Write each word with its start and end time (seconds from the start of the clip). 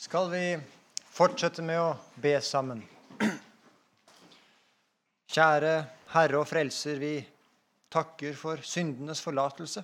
skal 0.00 0.30
vi 0.30 0.58
fortsette 1.12 1.60
med 1.60 1.76
å 1.76 1.88
be 2.16 2.32
sammen. 2.40 2.78
Kjære 5.28 5.72
Herre 6.14 6.38
og 6.40 6.46
Frelser, 6.48 6.96
vi 6.96 7.18
takker 7.92 8.32
for 8.32 8.62
syndenes 8.64 9.20
forlatelse. 9.20 9.82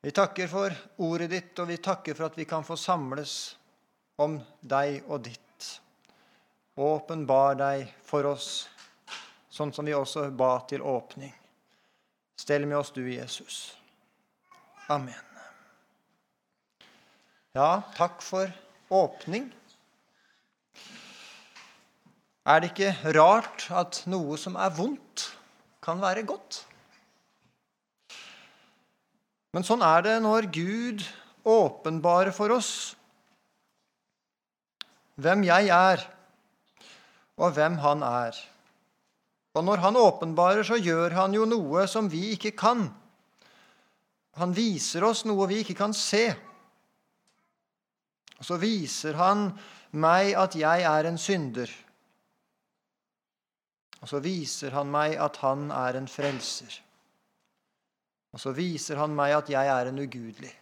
Vi 0.00 0.12
takker 0.16 0.48
for 0.48 0.72
ordet 1.04 1.28
ditt, 1.28 1.52
og 1.60 1.68
vi 1.68 1.76
takker 1.76 2.16
for 2.16 2.30
at 2.30 2.38
vi 2.40 2.46
kan 2.48 2.64
få 2.64 2.78
samles 2.80 3.34
om 4.16 4.38
deg 4.64 5.04
og 5.10 5.26
ditt. 5.28 5.68
Åpenbar 6.80 7.60
deg 7.60 7.84
for 8.08 8.30
oss, 8.32 8.48
sånn 9.52 9.74
som 9.76 9.84
vi 9.84 9.92
også 9.92 10.30
ba 10.32 10.54
til 10.72 10.80
åpning. 10.80 11.36
Stell 12.32 12.64
med 12.64 12.80
oss, 12.80 12.96
du 12.96 13.04
Jesus. 13.04 13.60
Amen. 14.88 15.20
Ja, 17.52 17.82
takk 18.00 18.24
for 18.24 18.48
åpning. 18.90 19.48
Er 22.46 22.60
det 22.60 22.72
ikke 22.72 23.14
rart 23.14 23.68
at 23.70 24.02
noe 24.10 24.38
som 24.40 24.56
er 24.58 24.72
vondt, 24.74 25.28
kan 25.84 26.00
være 26.02 26.24
godt? 26.28 26.64
Men 29.54 29.66
sånn 29.66 29.82
er 29.82 30.04
det 30.06 30.16
når 30.22 30.48
Gud 30.54 31.04
åpenbarer 31.46 32.34
for 32.34 32.54
oss 32.54 32.72
hvem 35.20 35.42
jeg 35.44 35.68
er, 35.74 36.02
og 37.40 37.52
hvem 37.56 37.76
Han 37.82 38.04
er. 38.06 38.36
Og 39.52 39.64
når 39.66 39.82
Han 39.84 39.98
åpenbarer, 40.00 40.62
så 40.64 40.78
gjør 40.80 41.12
Han 41.18 41.34
jo 41.36 41.44
noe 41.48 41.86
som 41.90 42.08
vi 42.08 42.30
ikke 42.36 42.54
kan. 42.56 42.86
Han 44.40 44.54
viser 44.56 45.04
oss 45.04 45.26
noe 45.28 45.48
vi 45.50 45.60
ikke 45.60 45.76
kan 45.76 45.92
se. 45.96 46.30
Og 48.40 48.48
så 48.48 48.56
viser 48.60 49.18
han 49.20 49.50
meg 50.00 50.32
at 50.38 50.56
jeg 50.56 50.84
er 50.88 51.08
en 51.08 51.18
synder. 51.20 51.70
Og 54.00 54.08
så 54.08 54.20
viser 54.24 54.72
han 54.72 54.88
meg 54.92 55.18
at 55.20 55.36
han 55.42 55.68
er 55.74 55.98
en 55.98 56.08
frelser. 56.08 56.78
Og 58.32 58.40
så 58.40 58.54
viser 58.56 59.00
han 59.00 59.12
meg 59.16 59.34
at 59.36 59.50
jeg 59.52 59.68
er 59.68 59.90
en 59.90 60.00
ugudelig. 60.00 60.52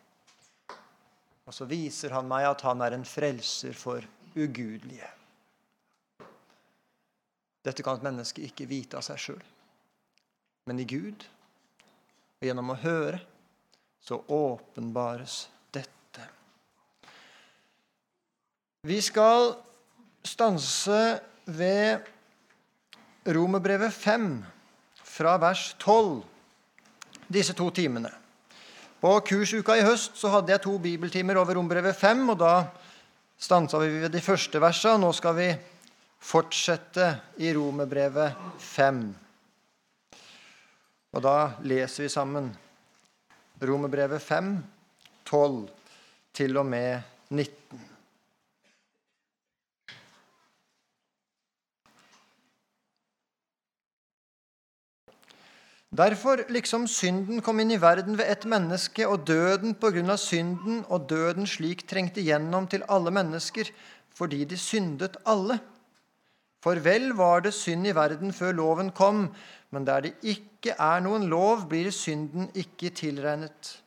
Og 1.49 1.55
så 1.55 1.69
viser 1.69 2.13
han 2.17 2.27
meg 2.29 2.49
at 2.49 2.65
han 2.67 2.83
er 2.85 2.97
en 2.97 3.07
frelser 3.09 3.77
for 3.77 4.05
ugudelige. 4.35 5.07
Dette 7.65 7.85
kan 7.85 7.99
et 7.99 8.07
menneske 8.07 8.43
ikke 8.45 8.69
vite 8.69 8.99
av 8.99 9.05
seg 9.07 9.21
sjøl. 9.21 9.45
Men 10.69 10.81
i 10.81 10.87
Gud, 10.89 11.25
og 12.39 12.47
gjennom 12.49 12.73
å 12.75 12.81
høre, 12.83 13.21
så 14.01 14.21
åpenbares 14.33 15.47
Vi 18.87 19.01
skal 19.03 19.57
stanse 20.23 21.19
ved 21.51 21.99
Romerbrevet 23.27 23.93
5, 23.93 24.45
fra 25.03 25.33
vers 25.43 25.73
12, 25.83 26.23
disse 27.27 27.57
to 27.59 27.71
timene. 27.75 28.13
På 29.03 29.17
kursuka 29.27 29.75
i 29.75 29.83
høst 29.83 30.15
så 30.21 30.31
hadde 30.31 30.55
jeg 30.55 30.63
to 30.63 30.77
bibeltimer 30.79 31.41
over 31.41 31.59
Romerbrevet 31.59 31.99
5, 31.99 32.23
og 32.31 32.39
da 32.39 32.53
stansa 33.39 33.83
vi 33.83 33.91
ved 34.05 34.15
de 34.15 34.23
første 34.23 34.63
versene. 34.63 34.95
Og 34.95 35.03
nå 35.09 35.13
skal 35.17 35.35
vi 35.35 35.51
fortsette 36.23 37.11
i 37.43 37.51
Romerbrevet 37.59 38.39
5. 38.63 39.05
Og 41.19 41.23
da 41.27 41.37
leser 41.67 42.07
vi 42.07 42.15
sammen 42.15 42.51
Romerbrevet 43.59 44.23
5, 44.23 44.57
12 45.27 45.63
til 46.39 46.63
og 46.63 46.67
med 46.67 47.01
19. 47.35 47.98
Derfor, 55.89 56.43
liksom 56.53 56.85
synden 56.85 57.41
kom 57.41 57.63
inn 57.63 57.73
i 57.73 57.81
verden 57.81 58.19
ved 58.19 58.29
ett 58.29 58.45
menneske, 58.45 59.07
og 59.09 59.25
døden 59.27 59.73
på 59.73 59.89
grunn 59.95 60.13
av 60.13 60.21
synden, 60.21 60.83
og 60.93 61.07
døden 61.09 61.49
slik 61.49 61.87
trengte 61.89 62.21
gjennom 62.21 62.69
til 62.69 62.85
alle 62.93 63.13
mennesker, 63.15 63.71
fordi 64.13 64.43
de 64.45 64.59
syndet 64.61 65.17
alle. 65.25 65.57
For 66.61 66.77
vel 66.85 67.15
var 67.17 67.41
det 67.47 67.55
synd 67.57 67.89
i 67.89 67.95
verden 67.97 68.35
før 68.37 68.53
loven 68.59 68.91
kom, 68.93 69.31
men 69.73 69.87
der 69.89 70.05
det 70.05 70.13
ikke 70.21 70.77
er 70.77 71.01
noen 71.01 71.25
lov, 71.33 71.65
blir 71.71 71.89
synden 71.95 72.51
ikke 72.53 72.93
tilregnet. 72.93 73.79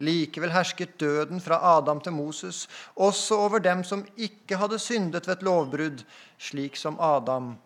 Likevel 0.00 0.52
hersket 0.52 0.96
døden 1.00 1.40
fra 1.40 1.60
Adam 1.76 2.00
til 2.00 2.16
Moses, 2.16 2.64
også 2.96 3.36
over 3.44 3.60
dem 3.64 3.84
som 3.84 4.06
ikke 4.16 4.56
hadde 4.56 4.80
syndet 4.80 5.28
ved 5.28 5.36
et 5.36 5.44
lovbrudd, 5.44 6.02
slik 6.38 6.76
som 6.80 6.96
Adam 7.00 7.56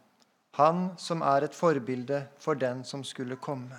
han 0.59 0.91
som 0.99 1.23
er 1.23 1.47
et 1.47 1.55
forbilde 1.55 2.25
for 2.39 2.59
den 2.59 2.85
som 2.85 3.05
skulle 3.05 3.37
komme. 3.37 3.79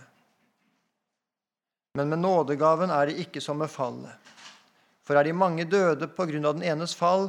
Men 1.93 2.09
med 2.09 2.19
nådegaven 2.23 2.89
er 2.89 3.09
det 3.09 3.19
ikke 3.25 3.41
som 3.43 3.59
med 3.59 3.69
fallet. 3.69 4.13
For 5.03 5.17
er 5.17 5.27
de 5.27 5.33
mange 5.35 5.65
døde 5.67 6.07
på 6.07 6.25
grunn 6.29 6.45
av 6.47 6.55
den 6.55 6.67
enes 6.71 6.95
fall, 6.95 7.27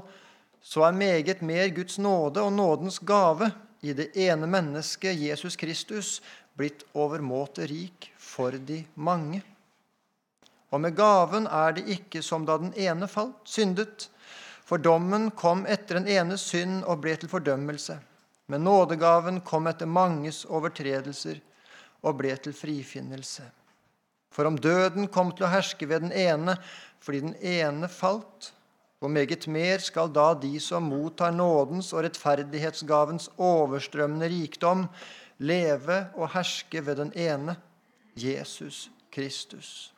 så 0.62 0.84
er 0.86 0.94
meget 0.94 1.42
mer 1.42 1.66
Guds 1.74 1.98
nåde 1.98 2.42
og 2.42 2.52
nådens 2.52 3.00
gave 3.02 3.50
i 3.82 3.92
det 3.98 4.12
ene 4.14 4.46
mennesket, 4.46 5.18
Jesus 5.18 5.56
Kristus, 5.58 6.20
blitt 6.54 6.84
overmåte 6.94 7.66
rik 7.66 8.12
for 8.18 8.54
de 8.54 8.84
mange. 8.94 9.42
Og 10.70 10.80
med 10.80 10.94
gaven 10.96 11.48
er 11.50 11.74
det 11.76 11.88
ikke 11.96 12.22
som 12.22 12.46
da 12.46 12.56
den 12.60 12.72
ene 12.78 13.08
falt, 13.10 13.42
syndet. 13.44 14.08
For 14.64 14.78
dommen 14.78 15.30
kom 15.36 15.66
etter 15.66 15.98
den 15.98 16.08
enes 16.08 16.46
synd 16.52 16.84
og 16.86 17.02
ble 17.02 17.16
til 17.18 17.28
fordømmelse. 17.32 17.98
Men 18.52 18.66
nådegaven 18.68 19.40
kom 19.48 19.70
etter 19.70 19.88
manges 19.88 20.42
overtredelser 20.44 21.38
og 22.04 22.18
ble 22.18 22.34
til 22.36 22.52
frifinnelse. 22.52 23.46
For 24.32 24.48
om 24.48 24.58
døden 24.60 25.08
kom 25.12 25.30
til 25.32 25.46
å 25.46 25.52
herske 25.52 25.88
ved 25.88 26.04
den 26.04 26.12
ene 26.12 26.58
fordi 27.02 27.22
den 27.24 27.38
ene 27.40 27.88
falt, 27.88 28.50
hvor 29.00 29.10
meget 29.10 29.48
mer 29.50 29.80
skal 29.82 30.12
da 30.12 30.28
de 30.38 30.52
som 30.62 30.84
mottar 30.86 31.32
nådens 31.34 31.88
og 31.96 32.04
rettferdighetsgavens 32.04 33.30
overstrømmende 33.40 34.28
rikdom, 34.30 34.84
leve 35.42 36.04
og 36.14 36.30
herske 36.36 36.84
ved 36.84 37.00
den 37.00 37.10
ene, 37.18 37.56
Jesus 38.14 38.90
Kristus. 39.10 39.90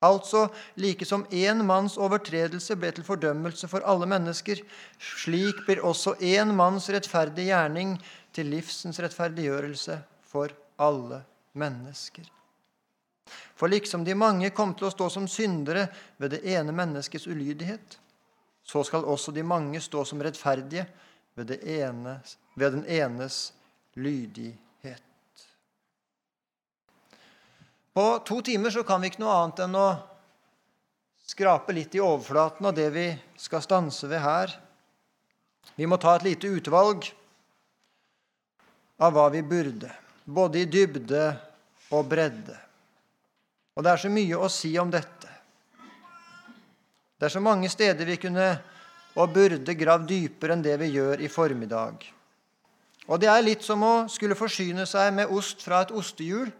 Altså 0.00 0.46
like 0.80 1.04
som 1.04 1.26
én 1.28 1.60
manns 1.68 1.98
overtredelse 2.00 2.76
ble 2.80 2.88
til 2.96 3.04
fordømmelse 3.04 3.68
for 3.68 3.84
alle 3.84 4.08
mennesker, 4.08 4.62
slik 4.96 5.60
blir 5.66 5.82
også 5.84 6.14
én 6.24 6.54
manns 6.56 6.88
rettferdige 6.88 7.52
gjerning 7.52 7.98
til 8.32 8.48
livsens 8.48 9.00
rettferdiggjørelse 9.02 9.98
for 10.32 10.54
alle 10.80 11.20
mennesker. 11.52 12.24
For 13.54 13.68
liksom 13.68 14.04
de 14.04 14.16
mange 14.16 14.50
kom 14.56 14.72
til 14.74 14.88
å 14.88 14.94
stå 14.94 15.10
som 15.12 15.28
syndere 15.28 15.84
ved 16.16 16.32
det 16.32 16.40
ene 16.48 16.72
menneskets 16.72 17.28
ulydighet, 17.28 17.98
så 18.64 18.82
skal 18.86 19.04
også 19.04 19.34
de 19.36 19.44
mange 19.44 19.80
stå 19.84 20.04
som 20.08 20.22
rettferdige 20.22 20.86
ved, 21.36 21.58
ene, 21.60 22.20
ved 22.56 22.72
den 22.78 22.88
enes 22.88 23.50
lydighet. 24.00 24.69
På 27.94 28.18
to 28.26 28.40
timer 28.42 28.70
så 28.70 28.84
kan 28.86 29.02
vi 29.02 29.10
ikke 29.10 29.22
noe 29.24 29.34
annet 29.34 29.64
enn 29.64 29.74
å 29.78 29.88
skrape 31.26 31.74
litt 31.74 31.94
i 31.94 32.02
overflaten 32.02 32.66
av 32.70 32.74
det 32.74 32.88
vi 32.94 33.06
skal 33.38 33.62
stanse 33.64 34.08
ved 34.10 34.22
her. 34.22 34.54
Vi 35.74 35.86
må 35.90 35.98
ta 36.00 36.14
et 36.16 36.26
lite 36.26 36.50
utvalg 36.50 37.08
av 39.00 39.14
hva 39.14 39.26
vi 39.32 39.42
burde, 39.42 39.90
både 40.24 40.62
i 40.62 40.68
dybde 40.70 41.24
og 41.96 42.06
bredde. 42.10 42.56
Og 43.74 43.84
det 43.84 43.92
er 43.92 44.02
så 44.02 44.10
mye 44.12 44.38
å 44.38 44.50
si 44.52 44.72
om 44.78 44.90
dette. 44.92 45.28
Det 47.18 47.28
er 47.28 47.34
så 47.34 47.42
mange 47.42 47.68
steder 47.68 48.08
vi 48.08 48.18
kunne 48.20 48.48
og 49.18 49.34
burde 49.34 49.74
gravd 49.74 50.06
dypere 50.08 50.54
enn 50.54 50.64
det 50.64 50.76
vi 50.80 50.92
gjør 50.94 51.22
i 51.24 51.28
formiddag. 51.28 52.06
Og 53.10 53.18
det 53.20 53.30
er 53.32 53.42
litt 53.42 53.64
som 53.66 53.82
å 53.82 53.94
skulle 54.08 54.38
forsyne 54.38 54.86
seg 54.86 55.10
med 55.16 55.32
ost 55.34 55.64
fra 55.64 55.82
et 55.82 55.90
ostehjul. 55.96 56.52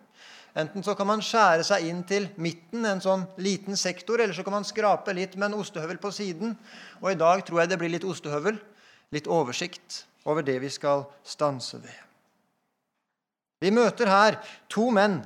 Enten 0.59 0.83
så 0.83 0.97
kan 0.99 1.07
man 1.07 1.23
skjære 1.23 1.63
seg 1.67 1.87
inn 1.87 2.03
til 2.07 2.27
midten, 2.43 2.83
en 2.87 3.03
sånn 3.03 3.23
liten 3.39 3.79
sektor, 3.79 4.19
eller 4.19 4.35
så 4.35 4.43
kan 4.47 4.57
man 4.59 4.67
skrape 4.67 5.15
litt 5.15 5.37
med 5.39 5.51
en 5.51 5.61
ostehøvel 5.63 6.01
på 6.03 6.11
siden. 6.15 6.57
Og 7.01 7.13
i 7.13 7.19
dag 7.19 7.45
tror 7.47 7.63
jeg 7.63 7.71
det 7.71 7.79
blir 7.79 7.93
litt 7.93 8.07
ostehøvel, 8.07 8.59
litt 9.15 9.31
oversikt 9.31 10.05
over 10.27 10.43
det 10.47 10.59
vi 10.63 10.71
skal 10.73 11.07
stanse 11.23 11.79
ved. 11.79 12.01
Vi 13.61 13.71
møter 13.75 14.11
her 14.11 14.41
to 14.73 14.89
menn 14.95 15.21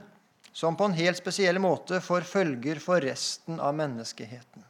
som 0.54 0.76
på 0.76 0.88
en 0.88 0.98
helt 0.98 1.18
spesiell 1.18 1.58
måte 1.62 2.00
får 2.02 2.26
følger 2.28 2.78
for 2.82 3.02
resten 3.02 3.58
av 3.62 3.74
menneskeheten. 3.78 4.62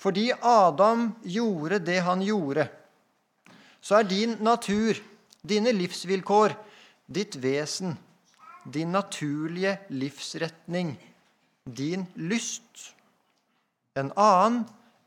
Fordi 0.00 0.30
Adam 0.38 1.08
gjorde 1.24 1.80
det 1.82 1.98
han 2.04 2.22
gjorde, 2.22 2.68
så 3.80 4.00
er 4.00 4.08
din 4.08 4.36
natur, 4.44 4.98
dine 5.46 5.72
livsvilkår, 5.74 6.54
ditt 7.06 7.36
vesen 7.40 7.96
din 8.72 8.92
naturlige 8.92 9.76
livsretning, 9.88 10.96
din 11.64 12.06
lyst, 12.14 12.94
en 13.96 14.12
annen 14.16 14.64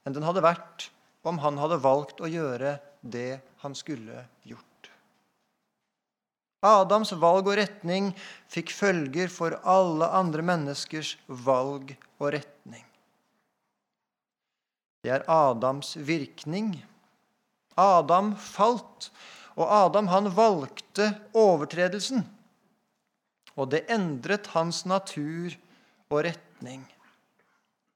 enn 0.07 0.15
den 0.15 0.25
hadde 0.25 0.43
vært 0.43 0.89
om 1.27 1.39
han 1.43 1.59
hadde 1.61 1.81
valgt 1.83 2.23
å 2.23 2.29
gjøre 2.31 2.77
det 3.01 3.39
han 3.63 3.75
skulle 3.77 4.25
gjort. 4.47 4.65
Adams 6.65 7.13
valg 7.15 7.47
og 7.47 7.55
retning 7.59 8.11
fikk 8.51 8.73
følger 8.75 9.31
for 9.31 9.55
alle 9.63 10.09
andre 10.11 10.43
menneskers 10.43 11.13
valg 11.27 11.93
og 12.19 12.33
retning. 12.35 12.83
Det 14.99 15.13
er 15.15 15.23
Adams 15.31 15.93
virkning. 15.95 16.73
Adam 17.79 18.33
falt, 18.35 19.07
og 19.55 19.71
Adam 19.71 20.09
han 20.11 20.27
valgte 20.35 21.13
overtredelsen. 21.31 22.25
Og 23.59 23.69
det 23.73 23.83
endret 23.91 24.47
hans 24.55 24.85
natur 24.87 25.55
og 26.09 26.23
retning. 26.25 26.85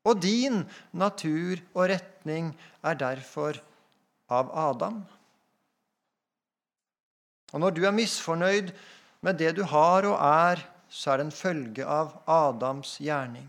Og 0.03 0.19
din 0.19 0.65
natur 0.91 1.61
og 1.71 1.87
retning 1.93 2.51
er 2.83 2.99
derfor 2.99 3.59
av 4.27 4.51
Adam. 4.51 4.99
Og 7.53 7.61
når 7.61 7.75
du 7.77 7.83
er 7.87 7.95
misfornøyd 7.95 8.73
med 9.23 9.39
det 9.39 9.53
du 9.55 9.63
har 9.69 10.07
og 10.09 10.17
er, 10.19 10.63
så 10.89 11.13
er 11.13 11.21
det 11.21 11.27
en 11.29 11.35
følge 11.35 11.85
av 11.87 12.17
Adams 12.29 12.97
gjerning. 13.01 13.47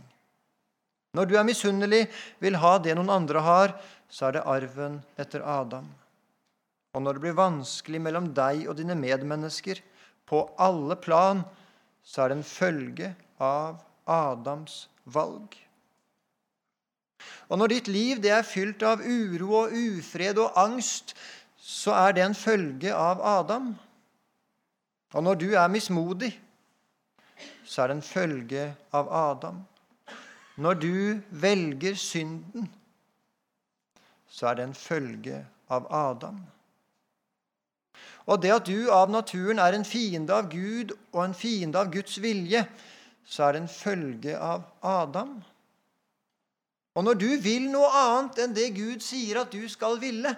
Når 1.14 1.28
du 1.31 1.34
er 1.38 1.46
misunnelig, 1.46 2.06
vil 2.43 2.58
ha 2.58 2.76
det 2.82 2.94
noen 2.96 3.12
andre 3.12 3.43
har, 3.44 3.75
så 4.11 4.28
er 4.28 4.38
det 4.38 4.46
arven 4.50 4.99
etter 5.20 5.44
Adam. 5.46 5.87
Og 6.94 7.02
når 7.02 7.16
det 7.16 7.25
blir 7.25 7.37
vanskelig 7.38 8.00
mellom 8.02 8.31
deg 8.34 8.64
og 8.69 8.78
dine 8.78 8.96
medmennesker, 8.99 9.81
på 10.25 10.40
alle 10.58 10.96
plan, 10.96 11.43
så 12.04 12.22
er 12.22 12.28
det 12.28 12.36
en 12.36 12.46
følge 12.46 13.14
av 13.40 13.80
Adams 14.06 14.84
valg. 15.04 15.56
Og 17.48 17.58
når 17.58 17.72
ditt 17.72 17.88
liv 17.88 18.20
det 18.22 18.32
er 18.34 18.46
fylt 18.46 18.82
av 18.84 19.00
uro 19.00 19.64
og 19.64 19.74
ufred 19.74 20.38
og 20.42 20.56
angst, 20.60 21.14
så 21.56 21.94
er 21.96 22.16
det 22.16 22.24
en 22.24 22.36
følge 22.36 22.92
av 22.94 23.22
Adam. 23.24 23.72
Og 25.14 25.22
når 25.22 25.34
du 25.40 25.46
er 25.54 25.68
mismodig, 25.72 26.32
så 27.64 27.82
er 27.82 27.86
det 27.86 27.96
en 27.96 28.06
følge 28.06 28.64
av 28.92 29.08
Adam. 29.12 29.62
Når 30.56 30.74
du 30.74 31.20
velger 31.30 31.94
synden, 31.94 32.68
så 34.28 34.50
er 34.50 34.54
det 34.58 34.68
en 34.68 34.74
følge 34.74 35.40
av 35.70 35.86
Adam. 35.90 36.42
Og 38.25 38.41
det 38.41 38.53
at 38.55 38.69
du 38.69 38.88
av 38.93 39.11
naturen 39.12 39.61
er 39.61 39.76
en 39.76 39.85
fiende 39.85 40.32
av 40.32 40.49
Gud 40.53 40.94
og 41.12 41.21
en 41.26 41.37
fiende 41.37 41.81
av 41.81 41.91
Guds 41.93 42.17
vilje, 42.25 42.65
så 43.25 43.47
er 43.47 43.56
det 43.56 43.65
en 43.65 43.73
følge 43.73 44.38
av 44.38 44.65
Adam. 44.85 45.37
Og 46.94 47.05
når 47.05 47.19
du 47.21 47.29
vil 47.43 47.69
noe 47.73 47.91
annet 47.99 48.41
enn 48.44 48.56
det 48.56 48.71
Gud 48.76 49.03
sier 49.05 49.43
at 49.43 49.53
du 49.53 49.65
skal 49.69 49.99
ville, 50.00 50.32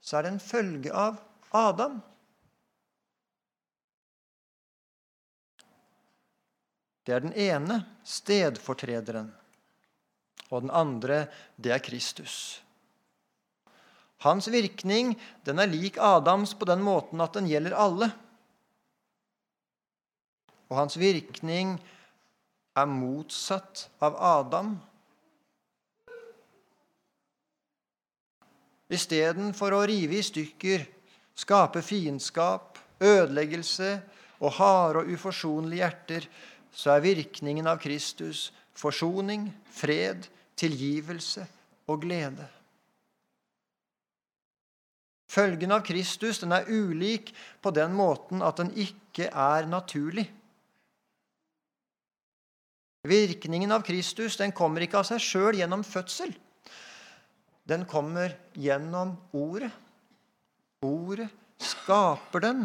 så 0.00 0.18
er 0.18 0.26
det 0.26 0.34
en 0.34 0.42
følge 0.42 0.92
av 0.92 1.20
Adam. 1.54 2.00
Det 7.06 7.14
er 7.16 7.24
den 7.24 7.36
ene 7.40 7.80
stedfortrederen, 8.04 9.30
og 10.50 10.66
den 10.66 10.72
andre, 10.76 11.22
det 11.56 11.72
er 11.72 11.80
Kristus. 11.80 12.58
Hans 14.24 14.48
virkning 14.50 15.14
den 15.46 15.62
er 15.62 15.70
lik 15.70 15.98
Adams 16.02 16.54
på 16.58 16.66
den 16.66 16.82
måten 16.82 17.20
at 17.22 17.36
den 17.38 17.46
gjelder 17.50 17.76
alle. 17.78 18.10
Og 20.68 20.76
hans 20.80 20.98
virkning 21.00 21.76
er 22.76 22.90
motsatt 22.90 23.86
av 24.04 24.18
Adam 24.18 24.76
Istedenfor 28.88 29.74
å 29.76 29.82
rive 29.84 30.16
i 30.16 30.24
stykker, 30.24 30.86
skape 31.36 31.82
fiendskap, 31.84 32.78
ødeleggelse 33.04 33.90
og 34.40 34.54
harde 34.56 35.02
og 35.02 35.10
uforsonlige 35.12 35.82
hjerter, 35.82 36.28
så 36.72 36.94
er 36.94 37.04
virkningen 37.04 37.68
av 37.68 37.82
Kristus 37.82 38.48
forsoning, 38.78 39.48
fred, 39.68 40.24
tilgivelse 40.58 41.44
og 41.88 42.00
glede. 42.06 42.46
Følgen 45.28 45.74
av 45.76 45.84
Kristus 45.84 46.40
den 46.40 46.54
er 46.56 46.68
ulik 46.68 47.34
på 47.62 47.72
den 47.76 47.92
måten 47.96 48.42
at 48.44 48.60
den 48.60 48.72
ikke 48.72 49.28
er 49.28 49.68
naturlig. 49.68 50.26
Virkningen 53.08 53.72
av 53.72 53.84
Kristus 53.86 54.36
den 54.40 54.52
kommer 54.56 54.84
ikke 54.84 55.02
av 55.02 55.08
seg 55.08 55.22
sjøl 55.22 55.60
gjennom 55.60 55.84
fødsel 55.86 56.32
den 57.68 57.84
kommer 57.84 58.32
gjennom 58.52 59.16
Ordet. 59.36 59.70
Ordet 60.80 61.28
skaper 61.60 62.40
den. 62.40 62.62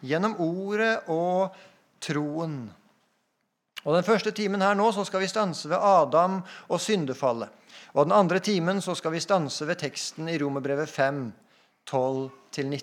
Gjennom 0.00 0.38
Ordet 0.40 1.10
og 1.12 1.56
troen. 2.00 2.62
Og 3.84 3.96
Den 3.96 4.06
første 4.06 4.32
timen 4.32 4.64
her 4.64 4.76
nå 4.76 4.88
så 4.96 5.04
skal 5.04 5.20
vi 5.20 5.28
stanse 5.28 5.68
ved 5.68 5.76
Adam 5.76 6.40
og 6.68 6.80
syndefallet. 6.80 7.52
Og 7.94 8.06
Den 8.06 8.14
andre 8.14 8.40
timen 8.40 8.80
så 8.82 8.94
skal 8.94 9.12
vi 9.12 9.22
stanse 9.22 9.66
ved 9.66 9.80
teksten 9.82 10.28
i 10.28 10.38
Romerbrevet 10.38 10.88
5, 10.88 11.32
12-19. 11.90 12.82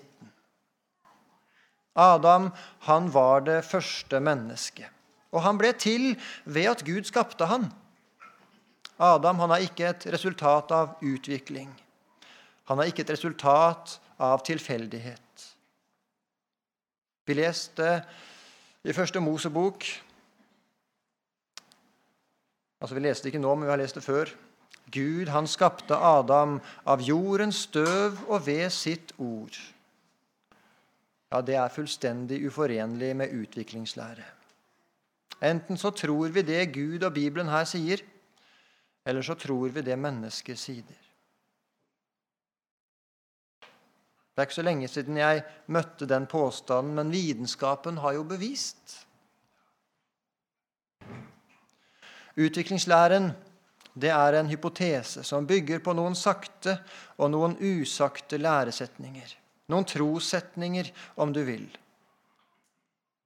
Adam 1.98 2.50
han 2.86 3.10
var 3.12 3.40
det 3.46 3.64
første 3.66 4.20
mennesket. 4.20 4.86
Og 5.32 5.42
han 5.44 5.58
ble 5.60 5.72
til 5.76 6.14
ved 6.44 6.70
at 6.70 6.84
Gud 6.86 7.08
skapte 7.08 7.48
han. 7.50 7.68
Adam 8.98 9.38
han 9.42 9.54
er 9.54 9.66
ikke 9.66 9.90
et 9.90 10.06
resultat 10.12 10.72
av 10.74 10.96
utvikling. 11.04 11.70
Han 12.70 12.80
er 12.80 12.90
ikke 12.90 13.04
et 13.06 13.14
resultat 13.14 13.98
av 14.18 14.42
tilfeldighet. 14.46 15.46
Vi 17.28 17.36
leste 17.36 17.88
i 18.88 18.94
første 18.96 19.20
Mosebok 19.20 19.84
altså 22.78 22.94
Vi 22.94 23.02
leste 23.02 23.28
ikke 23.28 23.42
nå, 23.42 23.54
men 23.56 23.66
vi 23.66 23.72
har 23.72 23.80
lest 23.80 23.98
det 23.98 24.04
før. 24.04 24.30
Gud, 24.90 25.28
han 25.28 25.46
skapte 25.46 25.96
Adam 25.96 26.58
av 26.88 27.02
jordens 27.04 27.64
støv 27.68 28.22
og 28.28 28.46
ved 28.46 28.70
sitt 28.72 29.12
ord. 29.18 29.56
Ja, 31.28 31.42
det 31.44 31.58
er 31.60 31.72
fullstendig 31.72 32.40
uforenlig 32.48 33.10
med 33.16 33.34
utviklingslære. 33.36 34.24
Enten 35.44 35.78
så 35.78 35.90
tror 35.94 36.32
vi 36.34 36.42
det 36.42 36.72
Gud 36.72 37.04
og 37.04 37.12
Bibelen 37.14 37.50
her 37.52 37.66
sier, 37.68 38.00
eller 39.06 39.22
så 39.22 39.36
tror 39.38 39.68
vi 39.74 39.84
det 39.84 39.98
mennesket 40.00 40.58
sier. 40.58 40.96
Det 44.38 44.42
er 44.42 44.46
ikke 44.46 44.54
så 44.54 44.62
lenge 44.62 44.88
siden 44.88 45.16
jeg 45.18 45.42
møtte 45.66 46.06
den 46.06 46.26
påstanden, 46.30 46.94
men 46.94 47.10
vitenskapen 47.10 47.96
har 47.98 48.14
jo 48.14 48.22
bevist. 48.22 49.04
Utviklingslæren 52.38 53.32
det 53.98 54.10
er 54.14 54.38
en 54.38 54.50
hypotese 54.50 55.24
som 55.26 55.46
bygger 55.48 55.82
på 55.84 55.94
noen 55.96 56.16
sakte 56.18 56.76
og 57.18 57.32
noen 57.34 57.56
usakte 57.58 58.38
læresetninger. 58.40 59.34
Noen 59.68 59.86
trossetninger, 59.88 60.90
om 61.20 61.32
du 61.34 61.42
vil. 61.44 61.66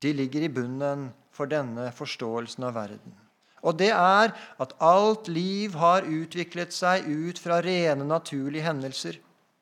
De 0.02 0.12
ligger 0.16 0.46
i 0.46 0.50
bunnen 0.50 1.10
for 1.32 1.50
denne 1.50 1.90
forståelsen 1.94 2.66
av 2.66 2.74
verden. 2.80 3.18
Og 3.62 3.76
det 3.78 3.92
er 3.94 4.32
at 4.62 4.72
alt 4.82 5.28
liv 5.30 5.76
har 5.78 6.08
utviklet 6.08 6.74
seg 6.74 7.06
ut 7.06 7.38
fra 7.38 7.60
rene, 7.62 8.02
naturlige 8.08 8.66
hendelser, 8.66 9.20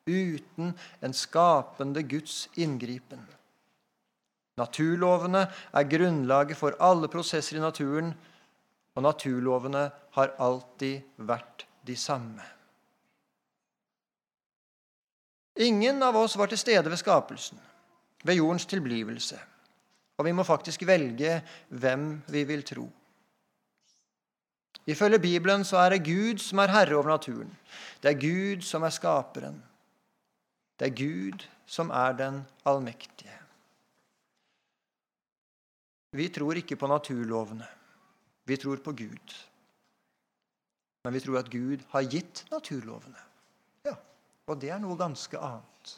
uten 0.09 0.73
en 1.05 1.13
skapende 1.13 2.01
Guds 2.09 2.47
inngripen. 2.57 3.21
Naturlovene 4.57 5.45
er 5.47 5.89
grunnlaget 5.89 6.57
for 6.57 6.75
alle 6.81 7.09
prosesser 7.13 7.59
i 7.59 7.63
naturen, 7.63 8.11
og 8.95 9.05
naturlovene 9.05 9.85
har 10.17 10.33
alltid 10.39 11.23
vært 11.27 11.65
de 11.87 11.95
samme. 11.97 12.43
Ingen 15.61 16.01
av 16.03 16.15
oss 16.15 16.37
var 16.39 16.51
til 16.51 16.59
stede 16.59 16.89
ved 16.89 16.99
skapelsen, 16.99 17.59
ved 18.23 18.39
jordens 18.39 18.65
tilblivelse, 18.69 19.37
og 20.17 20.25
vi 20.27 20.33
må 20.35 20.45
faktisk 20.47 20.85
velge 20.87 21.41
hvem 21.69 22.13
vi 22.31 22.43
vil 22.47 22.63
tro. 22.67 22.87
Ifølge 24.89 25.19
Bibelen 25.19 25.63
så 25.67 25.77
er 25.77 25.93
det 25.93 26.05
Gud 26.05 26.41
som 26.41 26.59
er 26.63 26.71
herre 26.73 26.95
over 26.97 27.11
naturen. 27.11 27.51
Det 28.01 28.09
er 28.11 28.21
Gud 28.21 28.63
som 28.65 28.83
er 28.83 28.89
skaperen. 28.89 29.59
Det 30.79 30.87
er 30.89 30.95
Gud 30.97 31.45
som 31.69 31.91
er 31.93 32.17
den 32.17 32.41
allmektige. 32.65 33.37
Vi 36.11 36.27
tror 36.27 36.57
ikke 36.59 36.75
på 36.75 36.87
naturlovene. 36.87 37.67
Vi 38.45 38.57
tror 38.57 38.81
på 38.83 38.91
Gud. 38.91 39.35
Men 41.03 41.13
vi 41.13 41.19
tror 41.19 41.39
at 41.39 41.49
Gud 41.49 41.83
har 41.89 42.01
gitt 42.01 42.45
naturlovene. 42.51 43.21
Ja, 43.85 43.95
Og 44.47 44.61
det 44.61 44.69
er 44.69 44.81
noe 44.81 44.97
ganske 44.97 45.37
annet. 45.37 45.95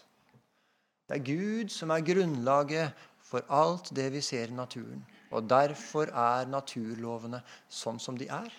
Det 1.09 1.17
er 1.17 1.25
Gud 1.25 1.69
som 1.69 1.91
er 1.91 2.05
grunnlaget 2.05 2.93
for 3.23 3.43
alt 3.49 3.91
det 3.95 4.11
vi 4.13 4.21
ser 4.21 4.47
i 4.47 4.55
naturen. 4.55 5.05
Og 5.31 5.49
derfor 5.49 6.11
er 6.13 6.47
naturlovene 6.47 7.41
sånn 7.69 7.99
som 7.99 8.17
de 8.17 8.29
er. 8.31 8.51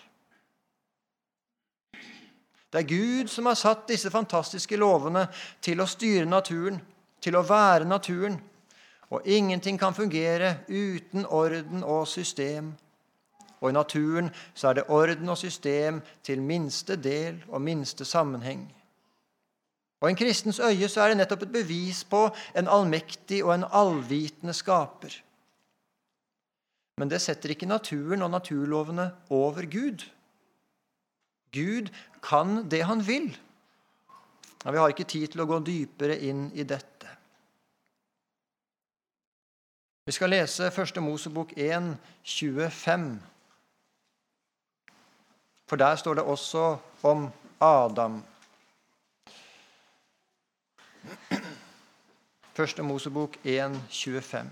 Det 2.73 2.81
er 2.81 2.89
Gud 2.89 3.29
som 3.31 3.47
har 3.47 3.55
satt 3.55 3.87
disse 3.87 4.11
fantastiske 4.11 4.75
lovene 4.75 5.27
til 5.63 5.79
å 5.79 5.87
styre 5.87 6.27
naturen, 6.27 6.81
til 7.23 7.37
å 7.39 7.45
være 7.47 7.87
naturen. 7.87 8.35
Og 9.15 9.23
ingenting 9.25 9.79
kan 9.79 9.95
fungere 9.95 10.57
uten 10.67 11.25
orden 11.25 11.83
og 11.83 12.07
system. 12.07 12.73
Og 13.61 13.69
i 13.69 13.75
naturen 13.75 14.31
så 14.53 14.67
er 14.69 14.79
det 14.79 14.89
orden 14.89 15.29
og 15.29 15.37
system 15.37 16.01
til 16.23 16.41
minste 16.41 16.95
del 16.95 17.43
og 17.47 17.61
minste 17.61 18.05
sammenheng. 18.05 18.67
Og 20.01 20.09
I 20.09 20.11
en 20.11 20.19
kristens 20.19 20.59
øye 20.59 20.89
så 20.89 21.01
er 21.01 21.13
det 21.13 21.17
nettopp 21.17 21.47
et 21.47 21.53
bevis 21.53 22.03
på 22.03 22.27
en 22.57 22.67
allmektig 22.67 23.43
og 23.45 23.55
en 23.55 23.65
allvitende 23.71 24.53
skaper. 24.53 25.21
Men 26.97 27.09
det 27.11 27.21
setter 27.21 27.51
ikke 27.51 27.67
naturen 27.67 28.21
og 28.21 28.31
naturlovene 28.31 29.11
over 29.29 29.65
Gud. 29.71 30.05
Gud 31.51 31.89
kan 32.23 32.69
det 32.71 32.83
han 32.85 33.07
vil. 33.07 33.37
Men 34.63 34.73
vi 34.73 34.77
har 34.79 34.91
ikke 34.93 35.07
tid 35.09 35.27
til 35.27 35.43
å 35.43 35.49
gå 35.49 35.59
dypere 35.65 36.19
inn 36.25 36.47
i 36.53 36.63
dette. 36.63 37.09
Vi 40.05 40.13
skal 40.13 40.29
lese 40.29 40.69
1. 40.69 41.01
Mosebok 41.01 41.55
1, 41.57 41.95
25. 42.23 43.05
For 45.67 45.75
der 45.75 45.95
står 45.95 46.13
det 46.13 46.23
også 46.23 46.77
om 47.03 47.29
Adam. 47.61 48.23
Første 52.53 52.83
Mosebok 52.83 53.37
1, 53.43 53.81
25. 53.89 54.51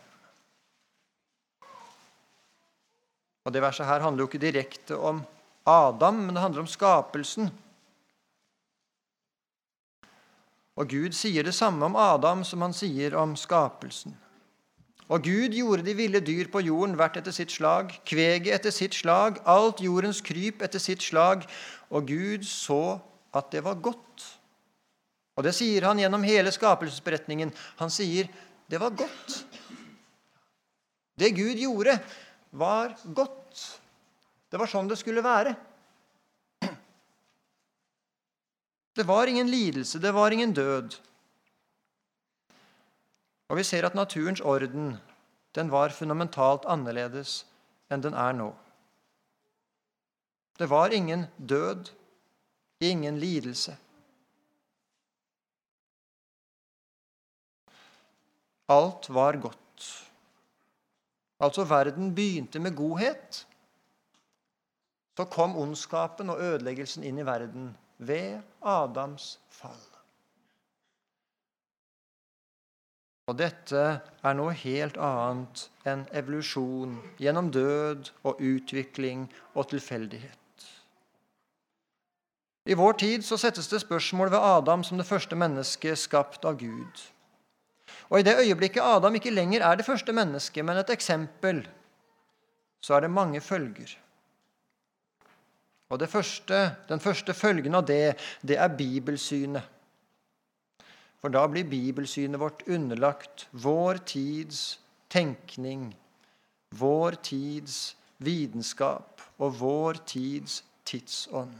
Og 3.43 3.53
Det 3.53 3.61
verset 3.61 3.85
her 3.85 3.99
handler 3.99 4.23
jo 4.23 4.27
ikke 4.27 4.45
direkte 4.45 4.97
om 4.97 5.23
Adam, 5.65 6.13
men 6.13 6.35
det 6.35 6.41
handler 6.41 6.61
om 6.61 6.67
skapelsen. 6.67 7.49
Og 10.75 10.89
Gud 10.89 11.11
sier 11.13 11.43
det 11.43 11.53
samme 11.53 11.85
om 11.85 11.95
Adam 11.95 12.43
som 12.43 12.61
han 12.61 12.73
sier 12.73 13.15
om 13.19 13.35
skapelsen. 13.37 14.17
Og 15.11 15.25
Gud 15.25 15.55
gjorde 15.55 15.83
de 15.83 15.95
ville 15.97 16.21
dyr 16.23 16.47
på 16.51 16.61
jorden 16.63 16.95
hvert 16.99 17.17
etter 17.19 17.35
sitt 17.35 17.51
slag, 17.51 17.91
kveget 18.07 18.53
etter 18.55 18.71
sitt 18.71 18.95
slag, 18.95 19.41
alt 19.49 19.83
jordens 19.83 20.21
kryp 20.23 20.63
etter 20.63 20.79
sitt 20.79 21.03
slag, 21.03 21.43
og 21.91 22.07
Gud 22.07 22.47
så 22.47 22.99
at 23.35 23.51
det 23.51 23.63
var 23.65 23.81
godt. 23.83 24.25
Og 25.35 25.43
det 25.43 25.53
sier 25.57 25.85
han 25.89 25.99
gjennom 25.99 26.23
hele 26.23 26.53
skapelsesberetningen. 26.53 27.51
Han 27.81 27.91
sier 27.91 28.29
det 28.69 28.79
var 28.81 28.93
godt. 28.95 29.43
Det 31.19 31.33
Gud 31.35 31.59
gjorde, 31.59 31.97
var 32.53 32.93
godt. 33.03 33.61
Det 34.49 34.59
var 34.61 34.69
sånn 34.69 34.89
det 34.89 34.99
skulle 35.01 35.25
være. 35.25 35.55
Det 38.93 39.05
var 39.09 39.25
ingen 39.27 39.49
lidelse, 39.49 39.97
det 39.97 40.13
var 40.13 40.31
ingen 40.31 40.53
død. 40.53 40.93
Og 43.53 43.59
vi 43.59 43.63
ser 43.67 43.85
at 43.85 43.93
naturens 43.93 44.39
orden 44.41 44.95
den 45.53 45.67
var 45.69 45.93
fundamentalt 45.93 46.63
annerledes 46.65 47.43
enn 47.93 48.01
den 48.01 48.15
er 48.17 48.33
nå. 48.33 48.47
Det 50.57 50.65
var 50.71 50.95
ingen 50.97 51.27
død, 51.37 51.91
ingen 52.81 53.21
lidelse. 53.21 53.77
Alt 58.73 59.13
var 59.13 59.37
godt. 59.37 59.87
Altså 61.37 61.69
verden 61.69 62.15
begynte 62.17 62.57
med 62.59 62.73
godhet. 62.73 63.45
Så 65.13 65.29
kom 65.29 65.57
ondskapen 65.61 66.33
og 66.33 66.41
ødeleggelsen 66.41 67.05
inn 67.05 67.21
i 67.21 67.29
verden 67.29 67.75
ved 68.01 68.41
Adams 68.65 69.35
fall. 69.49 69.92
Og 73.27 73.37
dette 73.39 73.81
er 74.27 74.35
noe 74.35 74.51
helt 74.59 74.97
annet 74.99 75.67
enn 75.87 76.03
evolusjon 76.11 76.97
gjennom 77.21 77.51
død 77.55 78.11
og 78.27 78.41
utvikling 78.43 79.29
og 79.55 79.69
tilfeldighet. 79.71 80.39
I 82.63 82.75
vår 82.79 82.93
tid 82.99 83.23
så 83.27 83.37
settes 83.39 83.67
det 83.71 83.81
spørsmål 83.83 84.31
ved 84.31 84.43
Adam 84.43 84.83
som 84.83 84.99
det 84.99 85.07
første 85.07 85.35
mennesket 85.35 85.99
skapt 85.99 86.45
av 86.47 86.59
Gud. 86.59 87.01
Og 88.09 88.19
i 88.19 88.25
det 88.27 88.37
øyeblikket 88.39 88.83
Adam 88.83 89.15
ikke 89.15 89.33
lenger 89.33 89.63
er 89.63 89.79
det 89.79 89.87
første 89.87 90.15
mennesket, 90.15 90.63
men 90.65 90.79
et 90.79 90.91
eksempel, 90.91 91.63
så 92.83 92.95
er 92.95 93.05
det 93.05 93.11
mange 93.11 93.41
følger. 93.41 93.97
Og 95.89 96.09
første, 96.09 96.75
Den 96.89 96.99
første 96.99 97.33
følgen 97.33 97.75
av 97.75 97.85
det, 97.87 98.15
det 98.41 98.57
er 98.57 98.67
bibelsynet. 98.67 99.63
For 101.23 101.31
da 101.31 101.45
blir 101.47 101.63
bibelsynet 101.63 102.35
vårt 102.35 102.65
underlagt 102.67 103.45
vår 103.55 104.01
tids 104.03 104.79
tenkning, 105.07 105.93
vår 106.75 107.15
tids 107.23 107.93
vitenskap 108.19 109.23
og 109.39 109.55
vår 109.61 110.01
tids 110.03 110.57
tidsånd. 110.83 111.55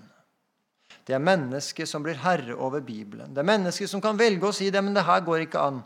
Det 1.08 1.16
er 1.16 1.24
mennesket 1.24 1.88
som 1.88 2.04
blir 2.04 2.20
herre 2.20 2.58
over 2.60 2.84
Bibelen. 2.84 3.32
Det 3.32 3.40
er 3.40 3.48
mennesket 3.48 3.88
som 3.88 4.04
kan 4.04 4.20
velge 4.20 4.50
å 4.50 4.56
si 4.56 4.68
det, 4.68 4.84
men 4.84 4.96
det 4.96 5.06
her 5.08 5.24
går 5.24 5.46
ikke 5.46 5.64
an. 5.64 5.80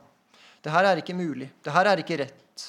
Det 0.65 0.73
her 0.73 0.89
er 0.89 1.03
ikke 1.03 1.17
mulig. 1.17 1.51
Det 1.61 1.73
her 1.73 1.93
er 1.93 2.01
ikke 2.01 2.17
rett. 2.23 2.65